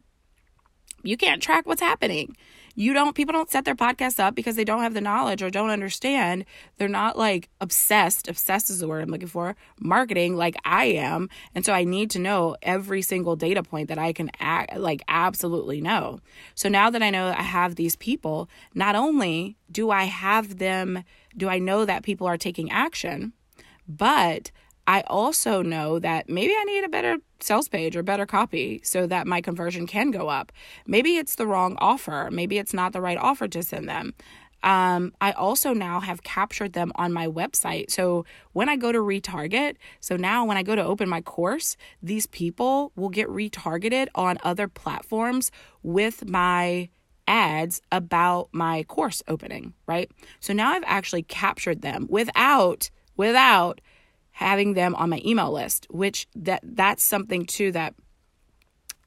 you 1.03 1.15
can't 1.15 1.41
track 1.41 1.65
what's 1.67 1.81
happening. 1.81 2.35
You 2.75 2.93
don't, 2.93 3.15
people 3.15 3.33
don't 3.33 3.49
set 3.49 3.65
their 3.65 3.75
podcasts 3.75 4.19
up 4.19 4.35
because 4.35 4.55
they 4.55 4.63
don't 4.63 4.83
have 4.83 4.93
the 4.93 5.01
knowledge 5.01 5.41
or 5.41 5.49
don't 5.49 5.71
understand. 5.71 6.45
They're 6.77 6.87
not 6.87 7.17
like 7.17 7.49
obsessed, 7.59 8.27
obsessed 8.27 8.69
is 8.69 8.79
the 8.79 8.87
word 8.87 9.03
I'm 9.03 9.09
looking 9.09 9.27
for, 9.27 9.55
marketing 9.79 10.35
like 10.35 10.55
I 10.63 10.85
am. 10.85 11.29
And 11.55 11.65
so 11.65 11.73
I 11.73 11.85
need 11.85 12.11
to 12.11 12.19
know 12.19 12.55
every 12.61 13.01
single 13.01 13.35
data 13.35 13.63
point 13.63 13.87
that 13.87 13.97
I 13.97 14.13
can 14.13 14.29
act, 14.39 14.77
like 14.77 15.01
absolutely 15.07 15.81
know. 15.81 16.19
So 16.53 16.69
now 16.69 16.91
that 16.91 17.01
I 17.01 17.09
know 17.09 17.29
I 17.29 17.41
have 17.41 17.75
these 17.75 17.95
people, 17.95 18.47
not 18.75 18.95
only 18.95 19.57
do 19.71 19.89
I 19.89 20.03
have 20.03 20.57
them, 20.57 21.03
do 21.35 21.49
I 21.49 21.57
know 21.57 21.83
that 21.85 22.03
people 22.03 22.27
are 22.27 22.37
taking 22.37 22.69
action, 22.69 23.33
but 23.87 24.51
I 24.87 25.01
also 25.07 25.61
know 25.61 25.99
that 25.99 26.29
maybe 26.29 26.53
I 26.57 26.63
need 26.63 26.85
a 26.85 26.89
better 26.89 27.17
sales 27.41 27.67
page 27.67 27.95
or 27.95 28.03
better 28.03 28.25
copy 28.25 28.79
so 28.83 29.05
that 29.07 29.27
my 29.27 29.41
conversion 29.41 29.85
can 29.85 30.11
go 30.11 30.29
up. 30.29 30.51
Maybe 30.87 31.17
it's 31.17 31.35
the 31.35 31.45
wrong 31.45 31.75
offer. 31.79 32.29
Maybe 32.31 32.57
it's 32.57 32.73
not 32.73 32.93
the 32.93 33.01
right 33.01 33.17
offer 33.17 33.49
to 33.49 33.61
send 33.61 33.89
them. 33.89 34.13
Um, 34.63 35.13
I 35.21 35.33
also 35.33 35.73
now 35.73 35.99
have 35.99 36.23
captured 36.23 36.73
them 36.73 36.91
on 36.95 37.13
my 37.13 37.27
website. 37.27 37.91
So 37.91 38.25
when 38.53 38.69
I 38.69 38.75
go 38.75 38.91
to 38.91 38.97
retarget, 38.97 39.75
so 39.99 40.15
now 40.15 40.45
when 40.45 40.57
I 40.57 40.63
go 40.63 40.75
to 40.75 40.83
open 40.83 41.07
my 41.09 41.21
course, 41.21 41.77
these 42.01 42.25
people 42.25 42.91
will 42.95 43.09
get 43.09 43.27
retargeted 43.27 44.07
on 44.15 44.39
other 44.43 44.67
platforms 44.67 45.51
with 45.83 46.27
my 46.27 46.89
ads 47.27 47.81
about 47.91 48.49
my 48.51 48.83
course 48.83 49.21
opening, 49.27 49.73
right? 49.85 50.09
So 50.39 50.53
now 50.53 50.71
I've 50.71 50.83
actually 50.85 51.23
captured 51.23 51.81
them 51.81 52.07
without 52.09 52.89
without 53.15 53.81
having 54.37 54.75
them 54.75 54.93
on 54.93 55.09
my 55.09 55.19
email 55.25 55.51
list, 55.51 55.87
which 55.89 56.27
that 56.35 56.59
that's 56.63 57.03
something 57.03 57.43
too 57.43 57.71
that 57.71 57.95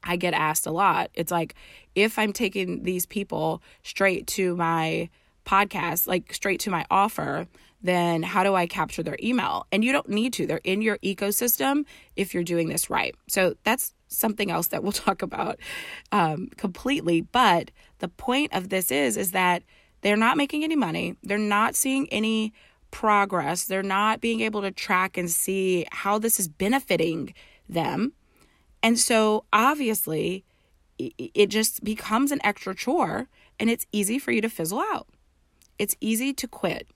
I 0.03 0.17
get 0.17 0.33
asked 0.33 0.67
a 0.67 0.71
lot. 0.71 1.09
It's 1.13 1.31
like 1.31 1.55
if 1.95 2.19
I'm 2.19 2.33
taking 2.33 2.83
these 2.83 3.05
people 3.05 3.63
straight 3.81 4.27
to 4.27 4.57
my 4.57 5.07
podcast, 5.45 6.05
like 6.05 6.33
straight 6.33 6.59
to 6.61 6.69
my 6.69 6.85
offer, 6.91 7.47
then 7.81 8.23
how 8.23 8.43
do 8.43 8.55
I 8.55 8.67
capture 8.67 9.03
their 9.03 9.15
email? 9.23 9.65
And 9.71 9.85
you 9.85 9.93
don't 9.93 10.09
need 10.09 10.33
to. 10.33 10.45
They're 10.45 10.59
in 10.65 10.81
your 10.81 10.97
ecosystem 10.97 11.85
if 12.17 12.33
you're 12.33 12.43
doing 12.43 12.67
this 12.67 12.89
right. 12.89 13.15
So 13.29 13.55
that's 13.63 13.93
something 14.09 14.51
else 14.51 14.67
that 14.67 14.83
we'll 14.83 14.91
talk 15.07 15.21
about 15.21 15.61
um, 16.11 16.49
completely. 16.57 17.21
But 17.21 17.71
the 17.99 18.09
point 18.09 18.53
of 18.53 18.67
this 18.67 18.91
is 18.91 19.15
is 19.15 19.31
that 19.31 19.63
they're 20.01 20.17
not 20.17 20.35
making 20.35 20.65
any 20.65 20.75
money. 20.75 21.15
They're 21.23 21.37
not 21.37 21.73
seeing 21.73 22.09
any 22.09 22.51
progress. 22.91 23.63
They're 23.63 23.83
not 23.83 24.21
being 24.21 24.41
able 24.41 24.61
to 24.61 24.71
track 24.71 25.17
and 25.17 25.29
see 25.29 25.85
how 25.91 26.19
this 26.19 26.39
is 26.39 26.47
benefiting 26.47 27.33
them. 27.67 28.13
And 28.83 28.99
so 28.99 29.45
obviously, 29.53 30.43
it 30.97 31.47
just 31.47 31.83
becomes 31.83 32.31
an 32.31 32.39
extra 32.43 32.75
chore 32.75 33.27
and 33.59 33.69
it's 33.69 33.87
easy 33.91 34.19
for 34.19 34.31
you 34.31 34.41
to 34.41 34.49
fizzle 34.49 34.79
out. 34.79 35.07
It's 35.79 35.95
easy 35.99 36.33
to 36.33 36.47
quit. 36.47 36.87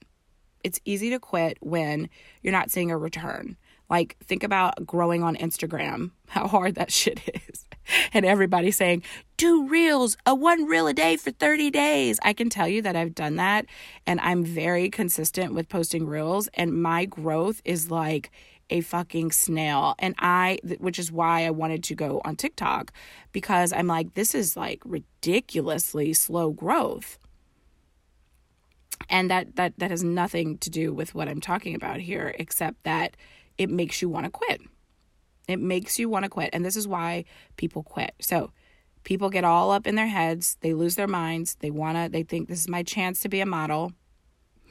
It's 0.62 0.80
easy 0.84 1.10
to 1.10 1.18
quit 1.18 1.58
when 1.60 2.08
you're 2.42 2.52
not 2.52 2.70
seeing 2.70 2.90
a 2.90 2.98
return. 2.98 3.56
Like, 3.88 4.16
think 4.24 4.42
about 4.42 4.84
growing 4.84 5.22
on 5.22 5.36
Instagram, 5.36 6.10
how 6.28 6.48
hard 6.48 6.74
that 6.74 6.92
shit 6.92 7.20
is. 7.48 7.64
And 8.12 8.24
everybody 8.24 8.70
saying, 8.70 9.02
do 9.36 9.68
reels, 9.68 10.16
a 10.24 10.34
one 10.34 10.64
reel 10.66 10.86
a 10.86 10.94
day 10.94 11.16
for 11.16 11.30
30 11.30 11.70
days. 11.70 12.18
I 12.22 12.32
can 12.32 12.48
tell 12.48 12.66
you 12.66 12.82
that 12.82 12.96
I've 12.96 13.14
done 13.14 13.36
that 13.36 13.66
and 14.06 14.20
I'm 14.20 14.44
very 14.44 14.88
consistent 14.90 15.54
with 15.54 15.68
posting 15.68 16.06
reels, 16.06 16.48
and 16.54 16.80
my 16.80 17.04
growth 17.04 17.60
is 17.64 17.90
like 17.90 18.30
a 18.70 18.80
fucking 18.80 19.32
snail. 19.32 19.94
And 19.98 20.14
I, 20.18 20.58
which 20.78 20.98
is 20.98 21.12
why 21.12 21.44
I 21.44 21.50
wanted 21.50 21.84
to 21.84 21.94
go 21.94 22.20
on 22.24 22.36
TikTok 22.36 22.92
because 23.32 23.72
I'm 23.72 23.86
like, 23.86 24.14
this 24.14 24.34
is 24.34 24.56
like 24.56 24.80
ridiculously 24.84 26.12
slow 26.12 26.50
growth 26.50 27.18
and 29.08 29.30
that 29.30 29.56
that 29.56 29.74
that 29.78 29.90
has 29.90 30.02
nothing 30.02 30.58
to 30.58 30.70
do 30.70 30.92
with 30.92 31.14
what 31.14 31.28
I'm 31.28 31.40
talking 31.40 31.74
about 31.74 32.00
here 32.00 32.34
except 32.38 32.82
that 32.84 33.16
it 33.58 33.70
makes 33.70 34.02
you 34.02 34.08
want 34.08 34.24
to 34.24 34.30
quit. 34.30 34.60
It 35.48 35.60
makes 35.60 35.98
you 35.98 36.08
want 36.08 36.24
to 36.24 36.28
quit. 36.28 36.50
And 36.52 36.64
this 36.64 36.76
is 36.76 36.88
why 36.88 37.24
people 37.56 37.82
quit. 37.82 38.14
So 38.20 38.50
people 39.04 39.30
get 39.30 39.44
all 39.44 39.70
up 39.70 39.86
in 39.86 39.94
their 39.94 40.08
heads, 40.08 40.56
they 40.60 40.74
lose 40.74 40.96
their 40.96 41.06
minds, 41.06 41.56
they 41.60 41.70
want 41.70 41.96
to, 41.96 42.08
they 42.10 42.24
think 42.24 42.48
this 42.48 42.60
is 42.60 42.68
my 42.68 42.82
chance 42.82 43.20
to 43.20 43.28
be 43.28 43.40
a 43.40 43.46
model. 43.46 43.92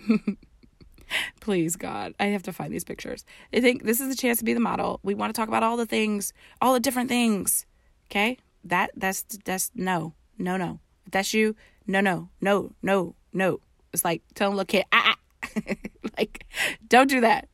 Please, 1.39 1.75
God, 1.75 2.13
I 2.19 2.25
have 2.25 2.43
to 2.43 2.53
find 2.53 2.73
these 2.73 2.83
pictures. 2.83 3.23
They 3.51 3.61
think 3.61 3.83
this 3.83 4.01
is 4.01 4.13
a 4.13 4.17
chance 4.17 4.39
to 4.39 4.43
be 4.43 4.53
the 4.53 4.59
model. 4.59 4.99
We 5.03 5.13
want 5.13 5.33
to 5.33 5.39
talk 5.39 5.47
about 5.47 5.63
all 5.63 5.77
the 5.77 5.85
things, 5.85 6.33
all 6.61 6.73
the 6.73 6.79
different 6.79 7.09
things. 7.09 7.65
Okay? 8.11 8.37
That 8.63 8.91
that's 8.95 9.23
that's 9.45 9.71
no, 9.75 10.13
no, 10.37 10.57
no. 10.57 10.79
If 11.05 11.11
that's 11.11 11.33
you, 11.33 11.55
no, 11.87 12.01
no, 12.01 12.29
no, 12.41 12.71
no, 12.81 13.15
no. 13.31 13.59
It's 13.93 14.03
like 14.03 14.23
tell 14.33 14.49
them, 14.49 14.57
look, 14.57 14.69
kid, 14.69 14.85
ah, 14.91 15.15
ah. 15.43 15.49
like 16.17 16.45
don't 16.89 17.09
do 17.09 17.21
that. 17.21 17.47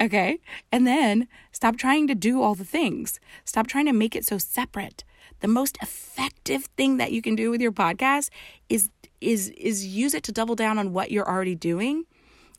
Okay. 0.00 0.38
And 0.72 0.86
then 0.86 1.28
stop 1.52 1.76
trying 1.76 2.06
to 2.08 2.14
do 2.14 2.42
all 2.42 2.54
the 2.54 2.64
things. 2.64 3.20
Stop 3.44 3.66
trying 3.66 3.86
to 3.86 3.92
make 3.92 4.16
it 4.16 4.24
so 4.24 4.38
separate. 4.38 5.04
The 5.40 5.48
most 5.48 5.78
effective 5.82 6.64
thing 6.76 6.98
that 6.98 7.12
you 7.12 7.22
can 7.22 7.34
do 7.34 7.50
with 7.50 7.60
your 7.60 7.72
podcast 7.72 8.30
is 8.68 8.90
is 9.20 9.50
is 9.50 9.86
use 9.86 10.14
it 10.14 10.22
to 10.24 10.32
double 10.32 10.54
down 10.54 10.78
on 10.78 10.92
what 10.92 11.10
you're 11.10 11.28
already 11.28 11.54
doing 11.54 12.04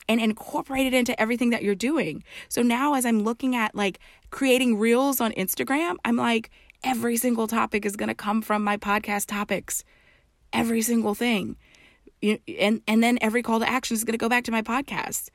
and 0.08 0.20
incorporate 0.20 0.86
it 0.86 0.94
into 0.94 1.20
everything 1.20 1.52
that 1.52 1.64
you're 1.64 1.76
doing. 1.76 2.24
So 2.50 2.62
now 2.62 2.96
as 2.96 3.06
I'm 3.06 3.24
looking 3.24 3.56
at 3.56 3.76
like 3.76 4.00
creating 4.30 4.78
reels 4.78 5.22
on 5.22 5.32
Instagram, 5.34 5.96
I'm 6.06 6.18
like 6.18 6.50
every 6.84 7.18
single 7.18 7.48
topic 7.48 7.86
is 7.86 7.96
going 7.96 8.10
to 8.10 8.16
come 8.16 8.42
from 8.42 8.64
my 8.64 8.78
podcast 8.78 9.28
topics. 9.28 9.84
Every 10.54 10.82
single 10.82 11.16
thing. 11.16 11.56
You, 12.22 12.40
and 12.60 12.82
and 12.88 13.02
then 13.02 13.18
every 13.22 13.42
call 13.42 13.60
to 13.60 13.70
action 13.70 13.96
is 13.96 14.04
going 14.04 14.14
to 14.14 14.18
go 14.18 14.30
back 14.30 14.44
to 14.46 14.52
my 14.52 14.62
podcast. 14.62 15.30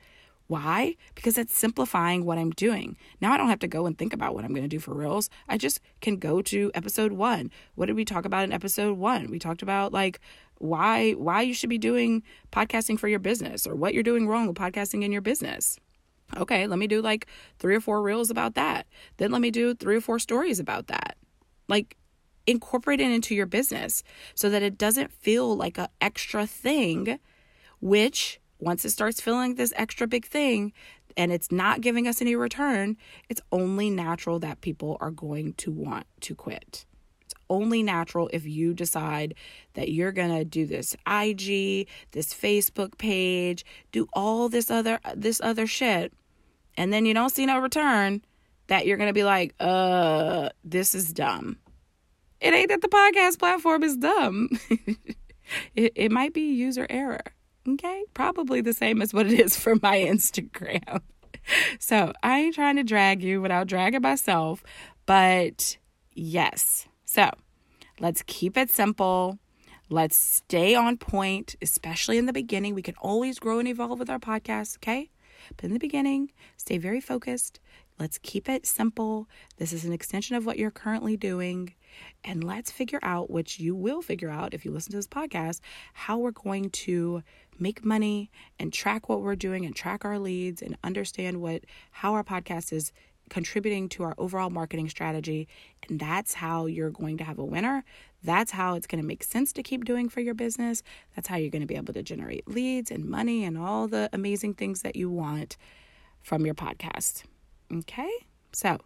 Why? 0.47 0.95
Because 1.13 1.37
it's 1.37 1.57
simplifying 1.57 2.25
what 2.25 2.37
I'm 2.37 2.51
doing. 2.51 2.95
Now 3.19 3.33
I 3.33 3.37
don't 3.37 3.49
have 3.49 3.59
to 3.59 3.67
go 3.67 3.85
and 3.85 3.97
think 3.97 4.13
about 4.13 4.33
what 4.33 4.45
I'm 4.45 4.51
going 4.51 4.63
to 4.63 4.69
do 4.69 4.79
for 4.79 4.93
reels. 4.93 5.29
I 5.47 5.57
just 5.57 5.81
can 6.01 6.17
go 6.17 6.41
to 6.43 6.71
episode 6.73 7.11
1. 7.11 7.51
What 7.75 7.87
did 7.87 7.95
we 7.95 8.05
talk 8.05 8.25
about 8.25 8.45
in 8.45 8.53
episode 8.53 8.97
1? 8.97 9.29
We 9.29 9.39
talked 9.39 9.61
about 9.61 9.91
like 9.91 10.19
why 10.59 11.11
why 11.11 11.41
you 11.41 11.53
should 11.53 11.69
be 11.69 11.77
doing 11.77 12.23
podcasting 12.51 12.97
for 12.97 13.07
your 13.07 13.19
business 13.19 13.67
or 13.67 13.75
what 13.75 13.93
you're 13.93 14.03
doing 14.03 14.27
wrong 14.27 14.47
with 14.47 14.55
podcasting 14.55 15.03
in 15.03 15.11
your 15.11 15.21
business. 15.21 15.77
Okay, 16.35 16.65
let 16.67 16.79
me 16.79 16.87
do 16.87 17.01
like 17.01 17.27
3 17.59 17.75
or 17.75 17.81
4 17.81 18.01
reels 18.01 18.29
about 18.29 18.55
that. 18.55 18.87
Then 19.17 19.31
let 19.31 19.41
me 19.41 19.51
do 19.51 19.75
3 19.75 19.97
or 19.97 20.01
4 20.01 20.19
stories 20.19 20.59
about 20.59 20.87
that. 20.87 21.17
Like 21.67 21.97
incorporate 22.45 23.01
it 23.01 23.11
into 23.11 23.35
your 23.35 23.45
business 23.45 24.03
so 24.33 24.49
that 24.49 24.63
it 24.63 24.77
doesn't 24.77 25.11
feel 25.11 25.55
like 25.55 25.77
an 25.77 25.89
extra 25.99 26.47
thing 26.47 27.19
which 27.81 28.39
once 28.59 28.85
it 28.85 28.91
starts 28.91 29.21
feeling 29.21 29.55
this 29.55 29.73
extra 29.75 30.07
big 30.07 30.25
thing 30.25 30.73
and 31.15 31.31
it's 31.31 31.51
not 31.51 31.81
giving 31.81 32.07
us 32.07 32.21
any 32.21 32.35
return, 32.35 32.97
it's 33.29 33.41
only 33.51 33.89
natural 33.89 34.39
that 34.39 34.61
people 34.61 34.97
are 34.99 35.11
going 35.11 35.53
to 35.53 35.71
want 35.71 36.05
to 36.21 36.35
quit. 36.35 36.85
It's 37.21 37.33
only 37.49 37.83
natural 37.83 38.29
if 38.31 38.45
you 38.45 38.73
decide 38.73 39.33
that 39.73 39.91
you're 39.91 40.11
going 40.11 40.35
to 40.37 40.45
do 40.45 40.65
this 40.65 40.95
IG, 41.07 41.87
this 42.11 42.33
Facebook 42.33 42.97
page, 42.97 43.65
do 43.91 44.07
all 44.13 44.49
this 44.49 44.69
other 44.71 44.99
this 45.15 45.41
other 45.41 45.67
shit 45.67 46.13
and 46.77 46.93
then 46.93 47.05
you 47.05 47.13
don't 47.13 47.31
see 47.31 47.45
no 47.45 47.57
return, 47.57 48.21
that 48.67 48.85
you're 48.85 48.97
going 48.97 49.09
to 49.09 49.13
be 49.13 49.23
like, 49.23 49.55
uh, 49.59 50.49
this 50.63 50.93
is 50.93 51.11
dumb. 51.11 51.57
It 52.39 52.53
ain't 52.53 52.69
that 52.69 52.81
the 52.81 52.87
podcast 52.87 53.39
platform 53.39 53.83
is 53.83 53.97
dumb. 53.97 54.49
it, 55.75 55.93
it 55.95 56.11
might 56.11 56.33
be 56.33 56.53
user 56.53 56.85
error. 56.89 57.23
Okay. 57.67 58.03
Probably 58.13 58.61
the 58.61 58.73
same 58.73 59.01
as 59.01 59.13
what 59.13 59.27
it 59.27 59.39
is 59.39 59.57
for 59.57 59.75
my 59.81 59.97
Instagram. 59.99 61.01
so 61.79 62.13
I 62.23 62.39
ain't 62.39 62.55
trying 62.55 62.77
to 62.77 62.83
drag 62.83 63.21
you 63.21 63.41
without 63.41 63.67
dragging 63.67 64.01
myself. 64.01 64.63
But 65.05 65.77
yes. 66.13 66.87
So 67.05 67.29
let's 67.99 68.23
keep 68.25 68.57
it 68.57 68.69
simple. 68.69 69.39
Let's 69.89 70.17
stay 70.17 70.75
on 70.75 70.97
point, 70.97 71.55
especially 71.61 72.17
in 72.17 72.25
the 72.25 72.33
beginning. 72.33 72.75
We 72.75 72.81
can 72.81 72.95
always 72.99 73.39
grow 73.39 73.59
and 73.59 73.67
evolve 73.67 73.99
with 73.99 74.09
our 74.09 74.19
podcast, 74.19 74.77
okay? 74.79 75.09
But 75.55 75.65
in 75.65 75.73
the 75.73 75.79
beginning, 75.79 76.31
stay 76.57 76.77
very 76.77 76.99
focused. 76.99 77.61
Let's 77.99 78.19
keep 78.19 78.47
it 78.47 78.65
simple. 78.65 79.27
This 79.57 79.73
is 79.73 79.83
an 79.85 79.93
extension 79.93 80.35
of 80.35 80.45
what 80.45 80.59
you're 80.59 80.71
currently 80.71 81.17
doing. 81.17 81.73
And 82.23 82.43
let's 82.43 82.69
figure 82.69 82.99
out, 83.01 83.31
which 83.31 83.59
you 83.59 83.75
will 83.75 84.01
figure 84.01 84.29
out 84.29 84.53
if 84.53 84.65
you 84.65 84.71
listen 84.71 84.91
to 84.91 84.97
this 84.97 85.07
podcast, 85.07 85.61
how 85.93 86.19
we're 86.19 86.31
going 86.31 86.69
to 86.69 87.23
make 87.57 87.83
money 87.83 88.29
and 88.59 88.71
track 88.71 89.09
what 89.09 89.21
we're 89.21 89.35
doing 89.35 89.65
and 89.65 89.75
track 89.75 90.05
our 90.05 90.19
leads 90.19 90.61
and 90.61 90.77
understand 90.83 91.41
what 91.41 91.63
how 91.89 92.13
our 92.13 92.23
podcast 92.23 92.71
is 92.71 92.91
contributing 93.29 93.89
to 93.89 94.03
our 94.03 94.15
overall 94.17 94.49
marketing 94.49 94.89
strategy. 94.89 95.47
And 95.89 95.99
that's 95.99 96.35
how 96.35 96.65
you're 96.65 96.91
going 96.91 97.17
to 97.17 97.23
have 97.23 97.39
a 97.39 97.45
winner. 97.45 97.83
That's 98.23 98.51
how 98.51 98.75
it's 98.75 98.87
going 98.87 99.01
to 99.01 99.07
make 99.07 99.23
sense 99.23 99.51
to 99.53 99.63
keep 99.63 99.85
doing 99.85 100.07
for 100.07 100.21
your 100.21 100.33
business. 100.33 100.83
That's 101.15 101.27
how 101.27 101.37
you're 101.37 101.49
going 101.51 101.61
to 101.61 101.67
be 101.67 101.75
able 101.75 101.93
to 101.93 102.03
generate 102.03 102.47
leads 102.47 102.91
and 102.91 103.05
money 103.05 103.43
and 103.43 103.57
all 103.57 103.87
the 103.87 104.09
amazing 104.13 104.53
things 104.53 104.81
that 104.83 104.95
you 104.95 105.09
want 105.09 105.57
from 106.21 106.45
your 106.45 106.55
podcast. 106.55 107.23
Okay? 107.73 108.09
So, 108.51 108.79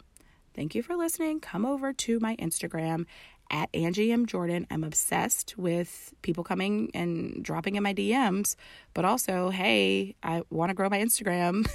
thank 0.56 0.76
you 0.76 0.84
for 0.84 0.96
listening. 0.96 1.40
Come 1.40 1.66
over 1.66 1.94
to 1.94 2.20
my 2.20 2.36
Instagram 2.38 3.06
at 3.52 3.70
Angie 3.74 4.12
M. 4.12 4.26
Jordan. 4.26 4.66
I'm 4.72 4.84
obsessed 4.84 5.58
with 5.58 6.14
people 6.22 6.44
coming 6.44 6.90
and 6.94 7.44
dropping 7.44 7.76
in 7.76 7.84
my 7.84 7.94
DMs, 7.94 8.56
but 8.94 9.06
also, 9.06 9.50
hey, 9.50 10.16
I 10.24 10.44
want 10.50 10.70
to 10.70 10.74
grow 10.74 10.90
my 10.90 11.00
Instagram. 11.00 11.68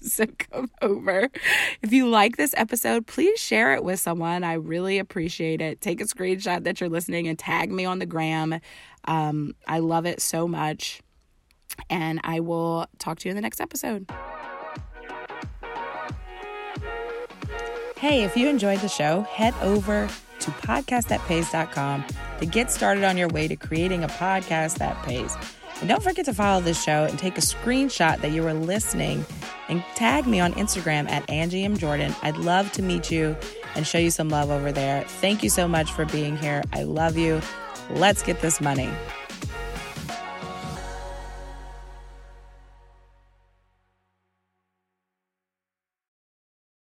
so 0.02 0.26
come 0.26 0.70
over. 0.80 1.28
If 1.82 1.92
you 1.92 2.08
like 2.08 2.36
this 2.36 2.54
episode, 2.56 3.06
please 3.06 3.38
share 3.40 3.74
it 3.74 3.82
with 3.82 4.00
someone. 4.00 4.44
I 4.44 4.54
really 4.54 4.98
appreciate 4.98 5.60
it. 5.60 5.80
Take 5.80 6.00
a 6.00 6.04
screenshot 6.04 6.62
that 6.64 6.80
you're 6.80 6.88
listening 6.88 7.26
and 7.26 7.38
tag 7.38 7.70
me 7.72 7.84
on 7.84 7.98
the 7.98 8.06
gram. 8.06 8.60
Um, 9.06 9.54
I 9.66 9.80
love 9.80 10.06
it 10.06 10.22
so 10.22 10.46
much. 10.46 11.02
And 11.90 12.20
I 12.24 12.40
will 12.40 12.86
talk 12.98 13.18
to 13.20 13.28
you 13.28 13.30
in 13.30 13.36
the 13.36 13.42
next 13.42 13.60
episode. 13.60 14.08
Hey, 17.98 18.22
if 18.22 18.36
you 18.36 18.48
enjoyed 18.48 18.78
the 18.78 18.88
show, 18.88 19.22
head 19.22 19.54
over 19.60 20.08
to 20.38 20.50
podcastthatpays.com 20.52 22.04
to 22.38 22.46
get 22.46 22.70
started 22.70 23.02
on 23.02 23.16
your 23.16 23.26
way 23.26 23.48
to 23.48 23.56
creating 23.56 24.04
a 24.04 24.08
podcast 24.08 24.78
that 24.78 25.04
pays. 25.04 25.36
And 25.80 25.88
don't 25.88 26.00
forget 26.00 26.24
to 26.26 26.32
follow 26.32 26.60
this 26.60 26.80
show 26.80 27.06
and 27.06 27.18
take 27.18 27.36
a 27.36 27.40
screenshot 27.40 28.20
that 28.20 28.30
you 28.30 28.44
were 28.44 28.54
listening 28.54 29.26
and 29.68 29.82
tag 29.96 30.28
me 30.28 30.38
on 30.38 30.52
Instagram 30.52 31.10
at 31.10 31.28
Angie 31.28 31.64
M. 31.64 31.76
Jordan. 31.76 32.14
I'd 32.22 32.36
love 32.36 32.70
to 32.74 32.82
meet 32.82 33.10
you 33.10 33.36
and 33.74 33.84
show 33.84 33.98
you 33.98 34.12
some 34.12 34.28
love 34.28 34.50
over 34.50 34.70
there. 34.70 35.02
Thank 35.02 35.42
you 35.42 35.50
so 35.50 35.66
much 35.66 35.90
for 35.90 36.04
being 36.04 36.36
here. 36.36 36.62
I 36.72 36.84
love 36.84 37.16
you. 37.16 37.40
Let's 37.90 38.22
get 38.22 38.40
this 38.40 38.60
money. 38.60 38.90